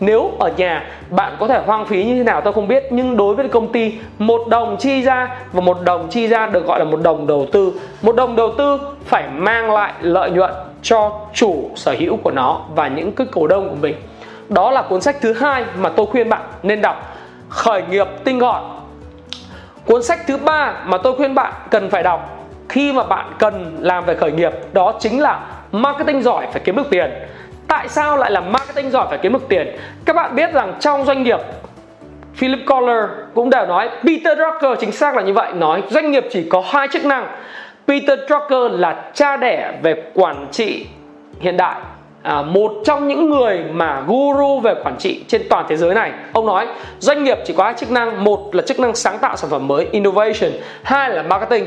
nếu 0.00 0.30
ở 0.38 0.50
nhà, 0.56 0.84
bạn 1.10 1.36
có 1.40 1.48
thể 1.48 1.62
hoang 1.66 1.86
phí 1.86 2.04
như 2.04 2.16
thế 2.16 2.24
nào 2.24 2.40
tôi 2.40 2.52
không 2.52 2.68
biết. 2.68 2.84
Nhưng 2.90 3.16
đối 3.16 3.34
với 3.34 3.48
công 3.48 3.72
ty, 3.72 3.92
một 4.18 4.48
đồng 4.48 4.76
chi 4.76 5.02
ra 5.02 5.36
và 5.52 5.60
một 5.60 5.78
đồng 5.84 6.08
chi 6.08 6.28
ra 6.28 6.46
được 6.46 6.66
gọi 6.66 6.78
là 6.78 6.84
một 6.84 7.02
đồng 7.02 7.26
đầu 7.26 7.46
tư. 7.52 7.72
Một 8.02 8.16
đồng 8.16 8.36
đầu 8.36 8.50
tư 8.58 8.80
phải 9.04 9.28
mang 9.28 9.70
lại 9.70 9.92
lợi 10.00 10.30
nhuận 10.30 10.50
cho 10.82 11.12
chủ 11.34 11.70
sở 11.76 11.94
hữu 11.98 12.16
của 12.16 12.30
nó 12.30 12.60
và 12.74 12.88
những 12.88 13.12
cái 13.12 13.26
cổ 13.30 13.46
đông 13.46 13.68
của 13.68 13.76
mình. 13.80 13.94
Đó 14.48 14.70
là 14.70 14.82
cuốn 14.82 15.00
sách 15.00 15.16
thứ 15.20 15.32
hai 15.32 15.64
mà 15.78 15.88
tôi 15.88 16.06
khuyên 16.06 16.28
bạn 16.28 16.42
nên 16.62 16.82
đọc. 16.82 17.16
Khởi 17.48 17.82
nghiệp 17.90 18.06
tinh 18.24 18.38
gọn. 18.38 18.62
Cuốn 19.86 20.02
sách 20.02 20.20
thứ 20.26 20.36
ba 20.36 20.74
mà 20.86 20.98
tôi 20.98 21.16
khuyên 21.16 21.34
bạn 21.34 21.52
cần 21.70 21.90
phải 21.90 22.02
đọc 22.02 22.36
khi 22.68 22.92
mà 22.92 23.02
bạn 23.02 23.26
cần 23.38 23.76
làm 23.80 24.04
về 24.04 24.14
khởi 24.14 24.32
nghiệp, 24.32 24.52
đó 24.72 24.94
chính 25.00 25.20
là 25.20 25.40
marketing 25.72 26.22
giỏi 26.22 26.46
phải 26.52 26.62
kiếm 26.64 26.76
được 26.76 26.90
tiền 26.90 27.10
tại 27.70 27.88
sao 27.88 28.16
lại 28.16 28.30
là 28.30 28.40
marketing 28.40 28.90
giỏi 28.90 29.06
phải 29.10 29.18
kiếm 29.18 29.32
được 29.32 29.48
tiền? 29.48 29.76
Các 30.04 30.16
bạn 30.16 30.34
biết 30.34 30.52
rằng 30.52 30.74
trong 30.80 31.04
doanh 31.04 31.22
nghiệp 31.22 31.38
Philip 32.34 32.58
Kotler 32.66 33.04
cũng 33.34 33.50
đều 33.50 33.66
nói 33.66 33.88
Peter 33.88 34.38
Drucker 34.38 34.80
chính 34.80 34.92
xác 34.92 35.16
là 35.16 35.22
như 35.22 35.32
vậy. 35.32 35.52
Nói 35.52 35.82
doanh 35.88 36.10
nghiệp 36.10 36.26
chỉ 36.30 36.48
có 36.48 36.62
hai 36.66 36.88
chức 36.88 37.04
năng. 37.04 37.26
Peter 37.88 38.18
Drucker 38.28 38.80
là 38.80 39.04
cha 39.14 39.36
đẻ 39.36 39.72
về 39.82 40.02
quản 40.14 40.46
trị 40.50 40.86
hiện 41.40 41.56
đại 41.56 41.80
à, 42.22 42.42
một 42.42 42.72
trong 42.84 43.08
những 43.08 43.30
người 43.30 43.64
mà 43.72 44.02
guru 44.06 44.60
về 44.60 44.74
quản 44.84 44.96
trị 44.98 45.24
trên 45.28 45.42
toàn 45.50 45.66
thế 45.68 45.76
giới 45.76 45.94
này. 45.94 46.12
Ông 46.32 46.46
nói 46.46 46.66
doanh 46.98 47.24
nghiệp 47.24 47.38
chỉ 47.46 47.54
có 47.56 47.64
hai 47.64 47.74
chức 47.74 47.90
năng. 47.90 48.24
Một 48.24 48.54
là 48.54 48.62
chức 48.62 48.80
năng 48.80 48.94
sáng 48.94 49.18
tạo 49.18 49.36
sản 49.36 49.50
phẩm 49.50 49.68
mới 49.68 49.88
innovation. 49.90 50.50
Hai 50.82 51.10
là 51.10 51.22
marketing. 51.22 51.66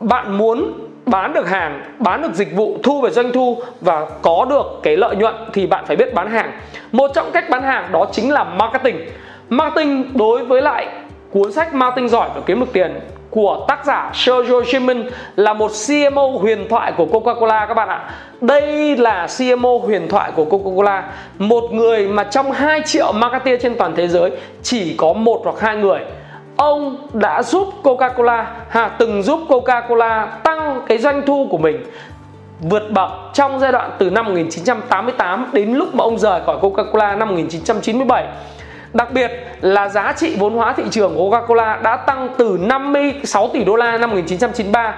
Bạn 0.00 0.38
muốn 0.38 0.85
bán 1.06 1.34
được 1.34 1.48
hàng 1.48 1.82
bán 1.98 2.22
được 2.22 2.34
dịch 2.34 2.56
vụ 2.56 2.78
thu 2.82 3.00
về 3.00 3.10
doanh 3.10 3.32
thu 3.32 3.62
và 3.80 4.06
có 4.22 4.46
được 4.50 4.80
cái 4.82 4.96
lợi 4.96 5.16
nhuận 5.16 5.34
thì 5.52 5.66
bạn 5.66 5.84
phải 5.86 5.96
biết 5.96 6.14
bán 6.14 6.30
hàng 6.30 6.52
một 6.92 7.10
trong 7.14 7.30
cách 7.32 7.50
bán 7.50 7.62
hàng 7.62 7.92
đó 7.92 8.06
chính 8.12 8.32
là 8.32 8.44
marketing 8.44 8.96
marketing 9.48 10.12
đối 10.14 10.44
với 10.44 10.62
lại 10.62 10.86
cuốn 11.32 11.52
sách 11.52 11.74
marketing 11.74 12.08
giỏi 12.08 12.28
và 12.34 12.40
kiếm 12.46 12.60
được 12.60 12.72
tiền 12.72 13.00
của 13.30 13.64
tác 13.68 13.84
giả 13.84 14.10
Sergio 14.14 14.62
Shimin 14.66 15.06
là 15.36 15.52
một 15.52 15.70
CMO 15.86 16.22
huyền 16.40 16.66
thoại 16.68 16.92
của 16.96 17.06
Coca-Cola 17.06 17.66
các 17.66 17.74
bạn 17.74 17.88
ạ. 17.88 18.10
Đây 18.40 18.96
là 18.96 19.26
CMO 19.38 19.70
huyền 19.82 20.08
thoại 20.08 20.32
của 20.36 20.44
Coca-Cola, 20.44 21.02
một 21.38 21.72
người 21.72 22.08
mà 22.08 22.24
trong 22.24 22.52
2 22.52 22.82
triệu 22.84 23.12
marketer 23.12 23.62
trên 23.62 23.74
toàn 23.74 23.92
thế 23.96 24.08
giới 24.08 24.30
chỉ 24.62 24.94
có 24.96 25.12
một 25.12 25.40
hoặc 25.44 25.60
hai 25.60 25.76
người. 25.76 26.00
Ông 26.56 26.96
đã 27.12 27.42
giúp 27.42 27.68
Coca-Cola, 27.82 28.44
ha, 28.68 28.88
từng 28.88 29.22
giúp 29.22 29.40
Coca-Cola 29.48 30.26
tăng 30.42 30.80
cái 30.86 30.98
doanh 30.98 31.22
thu 31.26 31.48
của 31.50 31.58
mình 31.58 31.84
vượt 32.60 32.90
bậc 32.90 33.10
trong 33.32 33.60
giai 33.60 33.72
đoạn 33.72 33.90
từ 33.98 34.10
năm 34.10 34.24
1988 34.24 35.50
đến 35.52 35.74
lúc 35.74 35.94
mà 35.94 36.04
ông 36.04 36.18
rời 36.18 36.40
khỏi 36.46 36.56
Coca-Cola 36.60 37.18
năm 37.18 37.28
1997 37.28 38.26
Đặc 38.92 39.12
biệt 39.12 39.30
là 39.60 39.88
giá 39.88 40.12
trị 40.16 40.36
vốn 40.38 40.54
hóa 40.54 40.72
thị 40.72 40.84
trường 40.90 41.16
của 41.16 41.30
Coca-Cola 41.30 41.82
đã 41.82 41.96
tăng 41.96 42.28
từ 42.36 42.58
56 42.60 43.48
tỷ 43.48 43.64
đô 43.64 43.76
la 43.76 43.98
năm 43.98 44.10
1993 44.10 44.94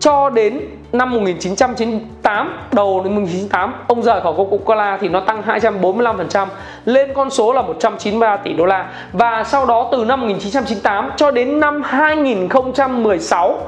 cho 0.00 0.30
đến 0.30 0.60
năm 0.92 1.10
1998 1.10 2.58
đầu 2.72 3.02
đến 3.04 3.14
1998 3.14 3.74
ông 3.86 4.02
rời 4.02 4.20
khỏi 4.20 4.32
Coca-Cola 4.32 4.98
thì 5.00 5.08
nó 5.08 5.20
tăng 5.20 5.42
245% 5.42 6.46
lên 6.84 7.10
con 7.14 7.30
số 7.30 7.52
là 7.52 7.62
193 7.62 8.36
tỷ 8.36 8.52
đô 8.52 8.64
la. 8.64 8.90
Và 9.12 9.44
sau 9.44 9.66
đó 9.66 9.88
từ 9.92 10.04
năm 10.04 10.20
1998 10.20 11.10
cho 11.16 11.30
đến 11.30 11.60
năm 11.60 11.82
2016 11.82 13.58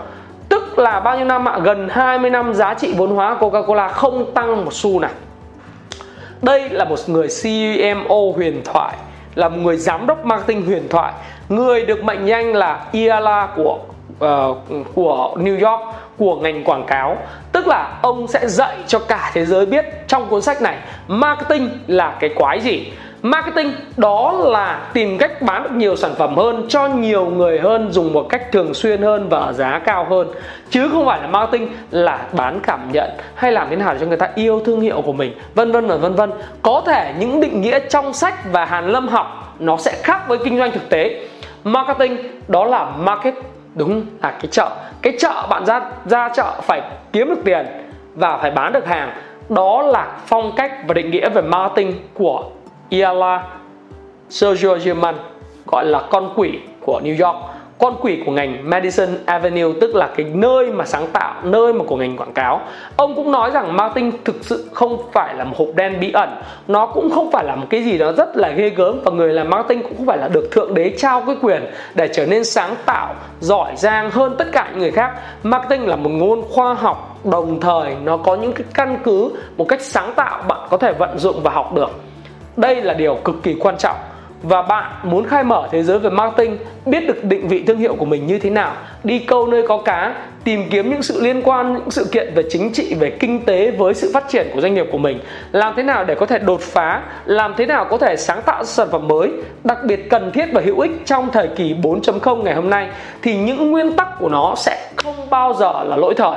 tức 0.49 0.79
là 0.79 1.01
bao 1.01 1.17
nhiêu 1.17 1.25
năm 1.25 1.49
ạ? 1.49 1.59
Gần 1.63 1.89
20 1.89 2.31
năm 2.31 2.55
giá 2.55 2.75
trị 2.75 2.95
vốn 2.97 3.11
hóa 3.11 3.37
Coca-Cola 3.41 3.89
không 3.89 4.35
tăng 4.35 4.65
một 4.65 4.73
xu 4.73 5.01
nào. 5.01 5.11
Đây 6.43 6.69
là 6.71 6.85
một 6.85 6.99
người 7.07 7.29
CMO 7.43 8.17
huyền 8.35 8.63
thoại, 8.65 8.95
là 9.35 9.49
một 9.49 9.57
người 9.63 9.77
giám 9.77 10.07
đốc 10.07 10.25
marketing 10.25 10.67
huyền 10.67 10.89
thoại. 10.91 11.13
Người 11.49 11.87
được 11.87 12.05
mệnh 12.05 12.27
danh 12.27 12.55
là 12.55 12.85
Iala 12.93 13.49
của 13.57 13.79
uh, 14.25 14.57
của 14.95 15.35
New 15.37 15.71
York 15.71 15.83
của 16.19 16.37
ngành 16.37 16.65
quảng 16.65 16.85
cáo. 16.87 17.17
Tức 17.53 17.67
là 17.67 17.99
ông 18.03 18.27
sẽ 18.27 18.49
dạy 18.49 18.77
cho 18.87 18.99
cả 18.99 19.31
thế 19.35 19.45
giới 19.45 19.67
biết 19.67 19.85
trong 20.07 20.27
cuốn 20.29 20.43
sách 20.43 20.63
này 20.63 20.77
marketing 21.09 21.71
là 21.87 22.17
cái 22.21 22.31
quái 22.37 22.61
gì. 22.61 22.93
Marketing 23.23 23.73
đó 23.97 24.33
là 24.33 24.81
tìm 24.93 25.19
cách 25.19 25.43
bán 25.43 25.63
được 25.63 25.73
nhiều 25.73 25.97
sản 25.97 26.15
phẩm 26.19 26.37
hơn 26.37 26.67
cho 26.69 26.87
nhiều 26.87 27.25
người 27.25 27.59
hơn 27.59 27.93
dùng 27.93 28.13
một 28.13 28.27
cách 28.29 28.53
thường 28.53 28.75
xuyên 28.75 29.03
hơn 29.03 29.29
và 29.29 29.39
ở 29.39 29.53
giá 29.53 29.81
cao 29.85 30.07
hơn. 30.11 30.29
Chứ 30.71 30.89
không 30.93 31.07
phải 31.07 31.21
là 31.21 31.27
marketing 31.27 31.69
là 31.91 32.27
bán 32.33 32.61
cảm 32.63 32.93
nhận 32.93 33.11
hay 33.35 33.53
làm 33.53 33.67
thế 33.71 33.77
nào 33.77 33.93
để 33.93 34.01
cho 34.01 34.07
người 34.07 34.17
ta 34.17 34.29
yêu 34.35 34.63
thương 34.65 34.81
hiệu 34.81 35.03
của 35.07 35.13
mình 35.13 35.33
vân 35.55 35.73
vân 35.73 35.87
và 35.87 35.97
vân 35.97 36.15
vân. 36.15 36.33
Có 36.63 36.83
thể 36.87 37.15
những 37.19 37.41
định 37.41 37.61
nghĩa 37.61 37.79
trong 37.79 38.13
sách 38.13 38.53
và 38.53 38.65
hàn 38.65 38.89
lâm 38.89 39.09
học 39.09 39.55
nó 39.59 39.77
sẽ 39.77 39.93
khác 40.03 40.29
với 40.29 40.39
kinh 40.39 40.59
doanh 40.59 40.73
thực 40.73 40.89
tế. 40.89 41.29
Marketing 41.65 42.17
đó 42.49 42.65
là 42.65 42.85
market 42.85 43.35
đúng 43.79 44.07
là 44.23 44.31
cái 44.31 44.47
chợ. 44.51 44.71
Cái 45.03 45.17
chợ 45.19 45.47
bạn 45.51 45.67
ra 45.67 45.81
ra 46.05 46.29
chợ 46.35 46.61
phải 46.63 46.83
kiếm 47.13 47.29
được 47.29 47.41
tiền 47.45 47.67
và 48.15 48.37
phải 48.37 48.51
bán 48.51 48.73
được 48.73 48.87
hàng. 48.87 49.13
Đó 49.49 49.83
là 49.83 50.17
phong 50.27 50.53
cách 50.57 50.73
và 50.87 50.95
định 50.95 51.11
nghĩa 51.11 51.29
về 51.29 51.43
marketing 51.43 51.95
của 52.15 52.45
Iala 52.89 53.45
Sergio 54.29 54.75
German 54.85 55.15
gọi 55.67 55.85
là 55.85 56.03
con 56.11 56.33
quỷ 56.37 56.59
của 56.81 57.01
New 57.05 57.27
York 57.27 57.37
con 57.79 57.97
quỷ 58.01 58.23
của 58.27 58.33
ngành 58.33 58.71
Madison 58.71 59.09
Avenue, 59.27 59.73
tức 59.81 59.95
là 59.95 60.09
cái 60.17 60.27
nơi 60.35 60.73
mà 60.73 60.85
sáng 60.85 61.07
tạo, 61.13 61.35
nơi 61.43 61.73
mà 61.73 61.85
của 61.85 61.97
ngành 61.97 62.17
quảng 62.17 62.33
cáo. 62.33 62.61
Ông 62.97 63.15
cũng 63.15 63.33
nói 63.33 63.51
rằng 63.51 63.77
marketing 63.77 64.13
thực 64.25 64.37
sự 64.41 64.69
không 64.73 65.03
phải 65.13 65.35
là 65.35 65.45
một 65.45 65.57
hộp 65.59 65.69
đen 65.75 66.01
bí 66.01 66.13
ẩn. 66.13 66.29
Nó 66.69 66.87
cũng 66.87 67.11
không 67.11 67.31
phải 67.33 67.45
là 67.45 67.55
một 67.55 67.67
cái 67.71 67.83
gì 67.83 67.99
đó 67.99 68.13
rất 68.13 68.37
là 68.37 68.49
ghê 68.49 68.71
gớm 68.71 69.01
và 69.05 69.11
người 69.11 69.33
làm 69.33 69.51
marketing 69.51 69.83
cũng 69.83 69.97
không 69.97 70.07
phải 70.07 70.19
là 70.19 70.29
được 70.29 70.49
thượng 70.53 70.75
đế 70.75 70.95
trao 70.99 71.23
cái 71.27 71.37
quyền 71.43 71.63
để 71.95 72.09
trở 72.13 72.27
nên 72.27 72.45
sáng 72.45 72.75
tạo, 72.85 73.15
giỏi 73.41 73.73
giang 73.77 74.11
hơn 74.11 74.35
tất 74.39 74.47
cả 74.53 74.69
những 74.71 74.79
người 74.79 74.91
khác. 74.91 75.13
Marketing 75.43 75.89
là 75.89 75.97
một 75.97 76.11
ngôn 76.11 76.43
khoa 76.51 76.75
học, 76.75 77.19
đồng 77.25 77.61
thời 77.61 77.95
nó 78.05 78.17
có 78.17 78.37
những 78.37 78.53
cái 78.53 78.67
căn 78.75 78.99
cứ, 79.05 79.31
một 79.57 79.69
cách 79.69 79.81
sáng 79.81 80.13
tạo 80.17 80.43
bạn 80.49 80.69
có 80.71 80.77
thể 80.77 80.93
vận 80.93 81.19
dụng 81.19 81.41
và 81.43 81.51
học 81.51 81.75
được. 81.75 81.91
Đây 82.57 82.83
là 82.83 82.95
điều 82.95 83.15
cực 83.15 83.43
kỳ 83.43 83.57
quan 83.61 83.77
trọng 83.79 83.97
và 84.43 84.63
bạn 84.63 84.93
muốn 85.03 85.25
khai 85.25 85.45
mở 85.45 85.69
thế 85.71 85.83
giới 85.83 85.99
về 85.99 86.11
marketing, 86.11 86.59
biết 86.87 87.07
được 87.07 87.25
định 87.25 87.49
vị 87.49 87.65
thương 87.67 87.79
hiệu 87.79 87.95
của 87.95 88.05
mình 88.05 88.27
như 88.27 88.39
thế 88.39 88.51
nào, 88.51 88.73
đi 89.05 89.19
câu 89.19 89.47
nơi 89.47 89.67
có 89.69 89.79
cá, 89.85 90.15
tìm 90.45 90.65
kiếm 90.71 90.91
những 90.91 91.03
sự 91.03 91.21
liên 91.21 91.43
quan, 91.43 91.75
những 91.75 91.91
sự 91.91 92.07
kiện 92.13 92.35
về 92.35 92.43
chính 92.51 92.73
trị, 92.73 92.95
về 92.95 93.11
kinh 93.11 93.45
tế 93.45 93.71
với 93.71 93.95
sự 93.95 94.11
phát 94.15 94.25
triển 94.29 94.47
của 94.55 94.61
doanh 94.61 94.75
nghiệp 94.75 94.87
của 94.93 94.99
mình. 94.99 95.21
Làm 95.53 95.75
thế 95.77 95.83
nào 95.83 96.05
để 96.05 96.15
có 96.15 96.27
thể 96.27 96.39
đột 96.39 96.61
phá, 96.61 97.03
làm 97.25 97.55
thế 97.57 97.67
nào 97.67 97.85
có 97.85 97.99
thể 97.99 98.17
sáng 98.17 98.43
tạo 98.43 98.65
sản 98.65 98.89
phẩm 98.93 99.09
mới, 99.09 99.33
đặc 99.65 99.79
biệt 99.85 100.11
cần 100.11 100.31
thiết 100.33 100.47
và 100.53 100.61
hữu 100.65 100.81
ích 100.81 100.91
trong 101.05 101.31
thời 101.33 101.49
kỳ 101.49 101.75
4.0 101.83 102.43
ngày 102.43 102.55
hôm 102.55 102.71
nay, 102.71 102.89
thì 103.23 103.37
những 103.37 103.71
nguyên 103.71 103.93
tắc 103.93 104.09
của 104.19 104.29
nó 104.29 104.55
sẽ 104.57 104.89
không 104.97 105.31
bao 105.31 105.55
giờ 105.55 105.85
là 105.85 105.97
lỗi 105.97 106.15
thời. 106.17 106.37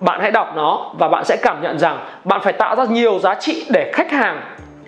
Bạn 0.00 0.20
hãy 0.20 0.30
đọc 0.30 0.52
nó 0.56 0.90
và 0.98 1.08
bạn 1.08 1.24
sẽ 1.24 1.36
cảm 1.36 1.62
nhận 1.62 1.78
rằng 1.78 1.98
bạn 2.24 2.40
phải 2.44 2.52
tạo 2.52 2.76
ra 2.76 2.84
nhiều 2.84 3.18
giá 3.18 3.34
trị 3.34 3.66
để 3.70 3.92
khách 3.94 4.10
hàng 4.10 4.40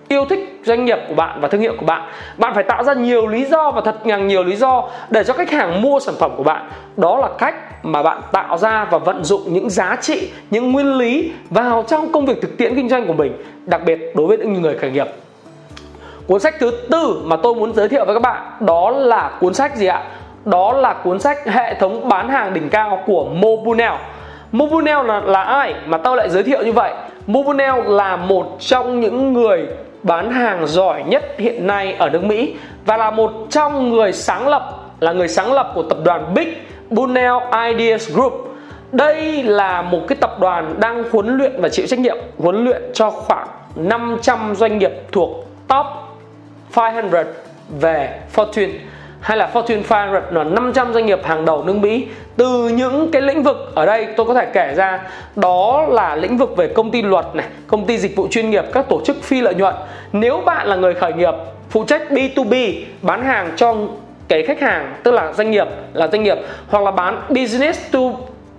yêu 0.09 0.25
thích 0.25 0.61
doanh 0.65 0.85
nghiệp 0.85 0.99
của 1.09 1.15
bạn 1.15 1.41
và 1.41 1.49
thương 1.49 1.61
hiệu 1.61 1.75
của 1.79 1.87
bạn. 1.87 2.03
Bạn 2.39 2.55
phải 2.55 2.65
tạo 2.65 2.85
ra 2.85 2.95
nhiều 2.95 3.27
lý 3.27 3.45
do 3.45 3.71
và 3.71 3.81
thật 3.81 4.07
ngàn 4.07 4.27
nhiều 4.27 4.45
lý 4.45 4.57
do 4.57 4.89
để 5.11 5.25
cho 5.25 5.33
khách 5.33 5.51
hàng 5.51 5.83
mua 5.83 6.01
sản 6.01 6.15
phẩm 6.19 6.31
của 6.37 6.43
bạn. 6.43 6.71
Đó 6.97 7.19
là 7.19 7.29
cách 7.39 7.85
mà 7.85 8.03
bạn 8.03 8.21
tạo 8.33 8.59
ra 8.59 8.85
và 8.91 8.99
vận 8.99 9.25
dụng 9.25 9.43
những 9.47 9.71
giá 9.71 9.97
trị 10.01 10.31
những 10.51 10.73
nguyên 10.73 10.95
lý 10.95 11.33
vào 11.51 11.85
trong 11.89 12.13
công 12.13 12.27
việc 12.27 12.43
thực 12.43 12.59
tiễn 12.59 12.75
kinh 12.75 12.89
doanh 12.89 13.07
của 13.07 13.13
mình 13.13 13.33
đặc 13.67 13.81
biệt 13.87 13.99
đối 14.15 14.27
với 14.27 14.39
những 14.39 14.63
người 14.63 14.79
khởi 14.79 14.91
nghiệp. 14.91 15.07
Cuốn 16.27 16.41
sách 16.41 16.55
thứ 16.61 16.71
tư 16.91 17.21
mà 17.25 17.37
tôi 17.37 17.55
muốn 17.55 17.75
giới 17.75 17.89
thiệu 17.89 18.05
với 18.05 18.15
các 18.15 18.23
bạn 18.23 18.43
đó 18.61 18.91
là 18.91 19.31
cuốn 19.41 19.55
sách 19.55 19.77
gì 19.77 19.87
ạ? 19.87 20.03
Đó 20.45 20.73
là 20.73 20.93
cuốn 20.93 21.21
sách 21.21 21.47
hệ 21.47 21.75
thống 21.75 22.09
bán 22.09 22.29
hàng 22.29 22.55
đỉnh 22.55 22.69
cao 22.69 23.03
của 23.07 23.25
Mobunel. 23.25 23.93
Mobunel 24.53 25.07
là, 25.07 25.21
là 25.21 25.43
ai 25.43 25.75
mà 25.87 25.99
tao 25.99 26.17
lại 26.17 26.31
giới 26.31 26.43
thiệu 26.43 26.63
như 26.65 26.73
vậy? 26.73 26.93
Mobunel 27.27 27.75
là 27.87 28.17
một 28.17 28.57
trong 28.61 29.01
những 29.01 29.33
người 29.33 29.67
bán 30.03 30.31
hàng 30.31 30.67
giỏi 30.67 31.03
nhất 31.07 31.25
hiện 31.39 31.67
nay 31.67 31.97
ở 31.99 32.11
nước 32.11 32.25
Mỹ 32.25 32.55
và 32.87 32.97
là 32.97 33.11
một 33.11 33.33
trong 33.51 33.91
người 33.91 34.13
sáng 34.13 34.49
lập, 34.49 34.93
là 35.01 35.13
người 35.13 35.29
sáng 35.29 35.53
lập 35.53 35.73
của 35.75 35.83
tập 35.83 35.99
đoàn 36.05 36.35
Big 36.35 36.49
Bunnell 36.91 37.35
Ideas 37.69 38.11
Group. 38.11 38.33
Đây 38.93 39.43
là 39.43 39.83
một 39.83 40.01
cái 40.09 40.17
tập 40.21 40.41
đoàn 40.41 40.75
đang 40.81 41.05
huấn 41.13 41.37
luyện 41.37 41.61
và 41.61 41.69
chịu 41.69 41.87
trách 41.87 41.99
nhiệm 41.99 42.17
huấn 42.39 42.65
luyện 42.65 42.83
cho 42.95 43.11
khoảng 43.11 43.49
500 43.77 44.55
doanh 44.55 44.79
nghiệp 44.79 44.93
thuộc 45.13 45.31
top 45.69 45.87
500 46.77 47.25
về 47.81 48.21
Fortune 48.35 48.73
hay 49.23 49.39
là 49.39 49.51
Fortune 49.53 49.83
500 49.89 50.35
là 50.35 50.45
500 50.45 50.93
doanh 50.93 51.07
nghiệp 51.07 51.25
hàng 51.25 51.45
đầu 51.45 51.65
nước 51.65 51.77
Mỹ 51.77 52.07
từ 52.37 52.69
những 52.69 53.11
cái 53.13 53.23
lĩnh 53.23 53.43
vực 53.43 53.73
ở 53.75 53.87
đây 53.87 54.07
tôi 54.17 54.27
có 54.27 54.35
thể 54.35 54.47
kể 54.53 54.75
ra 54.77 55.01
đó 55.37 55.87
là 55.89 56.17
lĩnh 56.17 56.37
vực 56.37 56.57
về 56.57 56.69
công 56.69 56.91
ty 56.91 57.03
luật 57.03 57.27
này, 57.35 57.47
công 57.67 57.87
ty 57.87 57.99
dịch 57.99 58.17
vụ 58.17 58.29
chuyên 58.31 58.51
nghiệp, 58.51 58.65
các 58.73 58.89
tổ 58.89 59.01
chức 59.05 59.23
phi 59.23 59.41
lợi 59.41 59.55
nhuận. 59.55 59.75
Nếu 60.13 60.43
bạn 60.47 60.67
là 60.67 60.77
người 60.77 60.95
khởi 60.95 61.13
nghiệp 61.13 61.35
phụ 61.71 61.85
trách 61.85 62.03
B2B 62.11 62.81
bán 63.03 63.25
hàng 63.25 63.51
cho 63.57 63.75
cái 64.29 64.43
khách 64.43 64.61
hàng 64.61 64.95
tức 65.03 65.11
là 65.11 65.33
doanh 65.33 65.51
nghiệp 65.51 65.67
là 65.93 66.09
doanh 66.09 66.23
nghiệp 66.23 66.39
hoặc 66.69 66.85
là 66.85 66.91
bán 66.91 67.23
business 67.29 67.81
to 67.93 68.01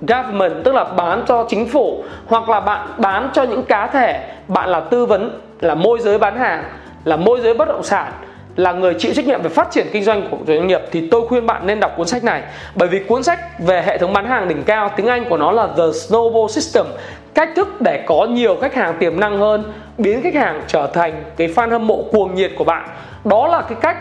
government 0.01 0.53
tức 0.63 0.75
là 0.75 0.83
bán 0.83 1.23
cho 1.27 1.45
chính 1.49 1.67
phủ 1.67 2.03
hoặc 2.27 2.49
là 2.49 2.59
bạn 2.59 2.87
bán 2.97 3.29
cho 3.33 3.43
những 3.43 3.63
cá 3.63 3.87
thể 3.87 4.29
bạn 4.47 4.69
là 4.69 4.79
tư 4.79 5.05
vấn 5.05 5.39
là 5.61 5.75
môi 5.75 5.99
giới 5.99 6.17
bán 6.17 6.37
hàng 6.37 6.63
là 7.03 7.15
môi 7.15 7.41
giới 7.41 7.53
bất 7.53 7.67
động 7.67 7.83
sản 7.83 8.11
là 8.55 8.71
người 8.71 8.93
chịu 8.93 9.13
trách 9.13 9.25
nhiệm 9.25 9.41
về 9.41 9.49
phát 9.49 9.71
triển 9.71 9.87
kinh 9.93 10.03
doanh 10.03 10.27
của 10.31 10.37
doanh 10.47 10.67
nghiệp 10.67 10.81
thì 10.91 11.07
tôi 11.11 11.27
khuyên 11.27 11.45
bạn 11.45 11.67
nên 11.67 11.79
đọc 11.79 11.91
cuốn 11.97 12.07
sách 12.07 12.23
này. 12.23 12.41
Bởi 12.75 12.87
vì 12.89 12.99
cuốn 12.99 13.23
sách 13.23 13.39
về 13.59 13.83
hệ 13.85 13.97
thống 13.97 14.13
bán 14.13 14.25
hàng 14.25 14.47
đỉnh 14.47 14.63
cao, 14.63 14.89
tiếng 14.95 15.07
Anh 15.07 15.25
của 15.29 15.37
nó 15.37 15.51
là 15.51 15.67
The 15.67 15.83
Snowball 15.83 16.47
System, 16.47 16.85
cách 17.33 17.49
thức 17.55 17.81
để 17.81 18.03
có 18.05 18.25
nhiều 18.25 18.57
khách 18.61 18.73
hàng 18.73 18.95
tiềm 18.99 19.19
năng 19.19 19.37
hơn, 19.37 19.73
biến 19.97 20.21
khách 20.21 20.35
hàng 20.35 20.61
trở 20.67 20.87
thành 20.87 21.23
cái 21.37 21.47
fan 21.47 21.69
hâm 21.69 21.87
mộ 21.87 22.03
cuồng 22.11 22.35
nhiệt 22.35 22.51
của 22.57 22.63
bạn. 22.63 22.89
Đó 23.25 23.47
là 23.47 23.61
cái 23.61 23.77
cách 23.81 23.97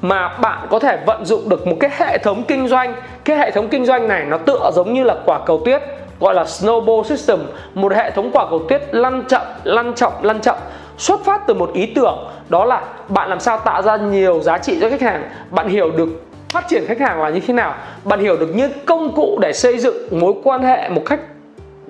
mà 0.00 0.28
bạn 0.28 0.66
có 0.70 0.78
thể 0.78 0.98
vận 1.06 1.24
dụng 1.24 1.48
được 1.48 1.66
một 1.66 1.76
cái 1.80 1.90
hệ 1.96 2.18
thống 2.18 2.42
kinh 2.48 2.68
doanh. 2.68 2.94
Cái 3.24 3.36
hệ 3.36 3.50
thống 3.50 3.68
kinh 3.68 3.86
doanh 3.86 4.08
này 4.08 4.24
nó 4.24 4.36
tựa 4.36 4.70
giống 4.74 4.94
như 4.94 5.04
là 5.04 5.14
quả 5.24 5.40
cầu 5.46 5.62
tuyết, 5.64 5.82
gọi 6.20 6.34
là 6.34 6.42
snowball 6.42 7.02
system, 7.02 7.38
một 7.74 7.94
hệ 7.94 8.10
thống 8.10 8.30
quả 8.32 8.46
cầu 8.50 8.60
tuyết 8.68 8.82
lăn 8.94 9.24
chậm 9.28 9.42
lăn 9.64 9.92
chậm 9.94 10.12
lăn 10.22 10.40
chậm 10.40 10.56
xuất 11.00 11.24
phát 11.24 11.40
từ 11.46 11.54
một 11.54 11.70
ý 11.74 11.86
tưởng, 11.86 12.28
đó 12.48 12.64
là 12.64 12.82
bạn 13.08 13.28
làm 13.28 13.40
sao 13.40 13.58
tạo 13.58 13.82
ra 13.82 13.96
nhiều 13.96 14.40
giá 14.40 14.58
trị 14.58 14.78
cho 14.80 14.88
khách 14.90 15.02
hàng. 15.02 15.30
Bạn 15.50 15.68
hiểu 15.68 15.90
được 15.90 16.08
phát 16.48 16.68
triển 16.68 16.84
khách 16.86 17.00
hàng 17.00 17.22
là 17.22 17.30
như 17.30 17.40
thế 17.40 17.54
nào. 17.54 17.74
Bạn 18.04 18.20
hiểu 18.20 18.36
được 18.36 18.48
những 18.54 18.72
công 18.86 19.14
cụ 19.14 19.38
để 19.42 19.52
xây 19.52 19.78
dựng 19.78 20.20
mối 20.20 20.34
quan 20.44 20.62
hệ 20.62 20.88
một 20.88 21.02
cách 21.06 21.20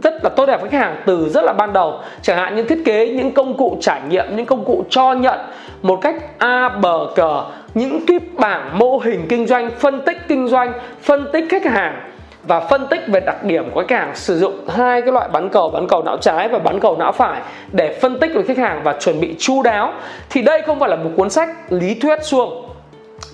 rất 0.03 0.15
là 0.25 0.31
tốt 0.37 0.47
đẹp 0.47 0.61
với 0.61 0.71
khách 0.71 0.79
hàng 0.79 0.97
từ 1.07 1.29
rất 1.29 1.45
là 1.45 1.53
ban 1.53 1.73
đầu. 1.73 1.99
Chẳng 2.23 2.39
hạn 2.39 2.57
như 2.57 2.63
thiết 2.63 2.83
kế 2.85 3.07
những 3.07 3.33
công 3.33 3.57
cụ 3.57 3.77
trải 3.81 4.01
nghiệm, 4.09 4.37
những 4.37 4.47
công 4.47 4.65
cụ 4.65 4.85
cho 4.91 5.13
nhận 5.13 5.39
một 5.83 5.99
cách 6.03 6.15
a 6.39 6.69
bờ 6.69 7.07
cờ 7.15 7.45
những 7.75 8.01
cái 8.07 8.19
bảng 8.35 8.79
mô 8.79 8.99
hình 8.99 9.27
kinh 9.29 9.47
doanh, 9.47 9.71
phân 9.71 10.01
tích 10.07 10.19
kinh 10.29 10.49
doanh, 10.49 10.73
phân 11.03 11.27
tích 11.33 11.45
khách 11.51 11.65
hàng 11.65 12.10
và 12.43 12.61
phân 12.61 12.87
tích 12.87 13.01
về 13.09 13.21
đặc 13.21 13.45
điểm 13.45 13.71
của 13.71 13.85
khách 13.89 13.99
hàng 13.99 14.15
sử 14.15 14.39
dụng 14.39 14.69
hai 14.69 15.03
cái 15.03 15.13
loại 15.13 15.29
bắn 15.29 15.49
cầu 15.49 15.71
bắn 15.71 15.89
cầu 15.89 16.03
não 16.03 16.17
trái 16.17 16.49
và 16.49 16.59
bắn 16.59 16.81
cầu 16.81 16.97
não 16.97 17.13
phải 17.13 17.41
để 17.73 17.99
phân 18.03 18.21
tích 18.21 18.31
với 18.35 18.45
khách 18.45 18.59
hàng 18.59 18.81
và 18.85 18.93
chuẩn 19.01 19.21
bị 19.21 19.35
chu 19.39 19.63
đáo. 19.63 19.93
Thì 20.31 20.43
đây 20.43 20.63
không 20.63 20.81
phải 20.81 20.89
là 20.89 20.97
một 20.97 21.11
cuốn 21.17 21.31
sách 21.31 21.49
lý 21.73 21.95
thuyết 21.95 22.19
suông 22.23 22.71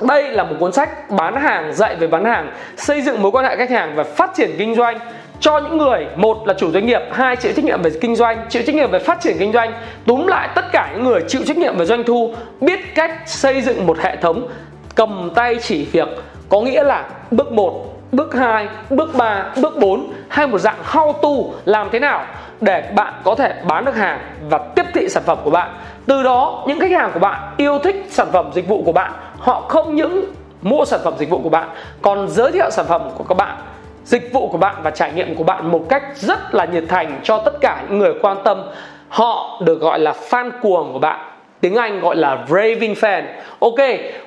đây 0.01 0.31
là 0.33 0.45
một 0.45 0.57
cuốn 0.61 0.73
sách 0.73 1.11
bán 1.11 1.37
hàng, 1.37 1.75
dạy 1.75 1.97
về 1.97 2.07
bán 2.07 2.25
hàng, 2.25 2.53
xây 2.77 3.03
dựng 3.03 3.23
mối 3.23 3.33
quan 3.33 3.45
hệ 3.45 3.57
khách 3.57 3.71
hàng 3.71 3.97
và 3.97 4.05
phát 4.05 4.31
triển 4.35 4.51
kinh 4.59 4.75
doanh. 4.75 4.99
Cho 5.41 5.59
những 5.59 5.79
người, 5.79 6.07
một 6.17 6.47
là 6.47 6.55
chủ 6.55 6.71
doanh 6.71 6.87
nghiệp, 6.87 7.01
hai 7.13 7.37
chịu 7.37 7.53
trách 7.53 7.65
nhiệm 7.65 7.83
về 7.83 7.91
kinh 8.01 8.17
doanh, 8.17 8.47
chịu 8.49 8.63
trách 8.67 8.75
nhiệm 8.75 8.91
về 8.91 8.99
phát 8.99 9.21
triển 9.21 9.37
kinh 9.39 9.53
doanh. 9.53 9.73
Túm 10.07 10.27
lại 10.27 10.49
tất 10.55 10.65
cả 10.73 10.91
những 10.93 11.05
người 11.05 11.21
chịu 11.29 11.43
trách 11.47 11.57
nhiệm 11.57 11.77
về 11.77 11.85
doanh 11.85 12.05
thu, 12.05 12.35
biết 12.61 12.95
cách 12.95 13.13
xây 13.27 13.61
dựng 13.61 13.87
một 13.87 13.99
hệ 13.99 14.17
thống, 14.17 14.49
cầm 14.95 15.31
tay 15.35 15.57
chỉ 15.63 15.85
việc. 15.85 16.09
Có 16.49 16.61
nghĩa 16.61 16.83
là 16.83 17.05
bước 17.31 17.53
1 17.53 17.96
bước 18.17 18.35
2, 18.35 18.69
bước 18.91 19.15
3, 19.17 19.53
bước 19.63 19.79
4 19.79 20.13
hay 20.29 20.47
một 20.47 20.59
dạng 20.59 20.79
how 20.93 21.13
to 21.13 21.59
làm 21.65 21.89
thế 21.93 21.99
nào 21.99 22.25
để 22.61 22.91
bạn 22.95 23.15
có 23.25 23.35
thể 23.35 23.55
bán 23.69 23.85
được 23.85 23.97
hàng 23.97 24.21
và 24.49 24.59
tiếp 24.59 24.85
thị 24.95 25.09
sản 25.09 25.23
phẩm 25.27 25.39
của 25.45 25.51
bạn. 25.51 25.71
Từ 26.07 26.23
đó 26.23 26.65
những 26.67 26.81
khách 26.81 26.91
hàng 26.91 27.11
của 27.15 27.21
bạn 27.21 27.55
yêu 27.57 27.79
thích 27.79 28.07
sản 28.11 28.29
phẩm 28.33 28.51
dịch 28.55 28.69
vụ 28.69 28.83
của 28.87 28.93
bạn, 28.93 29.13
họ 29.39 29.61
không 29.69 29.95
những 29.95 30.25
mua 30.63 30.85
sản 30.85 31.01
phẩm 31.05 31.15
dịch 31.19 31.31
vụ 31.31 31.41
của 31.43 31.49
bạn 31.49 31.69
còn 32.03 32.29
giới 32.29 32.53
thiệu 32.53 32.71
sản 32.71 32.87
phẩm 32.89 33.03
của 33.19 33.25
các 33.25 33.35
bạn 33.35 33.57
dịch 34.05 34.33
vụ 34.33 34.49
của 34.49 34.59
bạn 34.59 34.75
và 34.83 34.91
trải 34.91 35.13
nghiệm 35.13 35.35
của 35.35 35.45
bạn 35.45 35.71
một 35.71 35.83
cách 35.89 36.03
rất 36.15 36.55
là 36.55 36.65
nhiệt 36.65 36.85
thành 36.89 37.21
cho 37.23 37.39
tất 37.39 37.61
cả 37.61 37.83
những 37.89 37.99
người 37.99 38.15
quan 38.23 38.37
tâm 38.45 38.63
họ 39.09 39.61
được 39.65 39.81
gọi 39.81 39.99
là 39.99 40.15
fan 40.31 40.51
cuồng 40.63 40.93
của 40.93 40.99
bạn 40.99 41.36
tiếng 41.67 41.77
Anh 41.77 42.01
gọi 42.01 42.17
là 42.17 42.39
raving 42.49 42.95
fan. 42.95 43.23
Ok, 43.59 43.75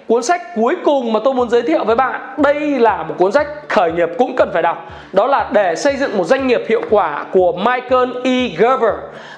cuốn 0.08 0.24
sách 0.24 0.42
cuối 0.56 0.76
cùng 0.86 1.14
mà 1.14 1.20
tôi 1.24 1.34
muốn 1.34 1.50
giới 1.50 1.62
thiệu 1.62 1.84
với 1.84 1.96
bạn, 1.96 2.22
đây 2.38 2.60
là 2.60 3.04
một 3.04 3.16
cuốn 3.18 3.32
sách 3.32 3.48
khởi 3.70 3.92
nghiệp 3.92 4.10
cũng 4.18 4.36
cần 4.36 4.50
phải 4.54 4.62
đọc. 4.62 4.92
Đó 5.14 5.28
là 5.28 5.50
để 5.52 5.76
xây 5.76 5.96
dựng 5.96 6.18
một 6.18 6.24
doanh 6.24 6.48
nghiệp 6.48 6.62
hiệu 6.70 6.82
quả 6.90 7.26
của 7.32 7.52
Michael 7.52 8.10
E. 8.24 8.48
Gerber. 8.58 8.94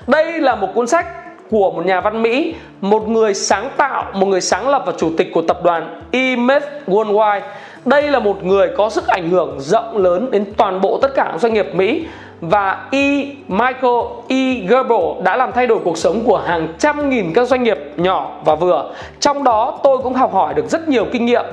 Đây 0.08 0.40
là 0.40 0.56
một 0.56 0.68
cuốn 0.74 0.88
sách 0.88 1.06
của 1.52 1.72
một 1.72 1.86
nhà 1.86 2.02
văn 2.02 2.22
Mỹ, 2.22 2.56
một 2.82 3.10
người 3.10 3.34
sáng 3.34 3.70
tạo, 3.78 4.06
một 4.14 4.26
người 4.26 4.42
sáng 4.42 4.70
lập 4.70 4.84
và 4.86 4.94
chủ 4.98 5.12
tịch 5.18 5.34
của 5.34 5.42
tập 5.42 5.64
đoàn 5.64 6.02
Emeth 6.12 6.64
Worldwide. 6.88 7.42
Đây 7.86 8.02
là 8.02 8.20
một 8.20 8.44
người 8.44 8.70
có 8.78 8.90
sức 8.90 9.08
ảnh 9.08 9.30
hưởng 9.30 9.56
rộng 9.60 9.98
lớn 9.98 10.32
đến 10.32 10.46
toàn 10.58 10.82
bộ 10.82 11.00
tất 11.02 11.16
cả 11.16 11.28
các 11.32 11.42
doanh 11.42 11.54
nghiệp 11.54 11.68
Mỹ 11.74 12.06
và 12.42 12.88
E. 12.92 13.26
Michael 13.48 14.02
E. 14.28 14.54
Gerber 14.70 15.24
đã 15.24 15.36
làm 15.38 15.52
thay 15.52 15.68
đổi 15.68 15.80
cuộc 15.84 15.98
sống 15.98 16.24
của 16.26 16.38
hàng 16.38 16.68
trăm 16.80 17.10
nghìn 17.10 17.34
các 17.34 17.48
doanh 17.48 17.64
nghiệp 17.64 17.78
nhỏ 17.96 18.32
và 18.46 18.56
vừa. 18.56 18.94
Trong 19.20 19.44
đó 19.44 19.80
tôi 19.84 19.98
cũng 19.98 20.14
học 20.14 20.34
hỏi 20.34 20.54
được 20.54 20.70
rất 20.70 20.90
nhiều 20.90 21.06
kinh 21.12 21.26
nghiệm 21.26 21.46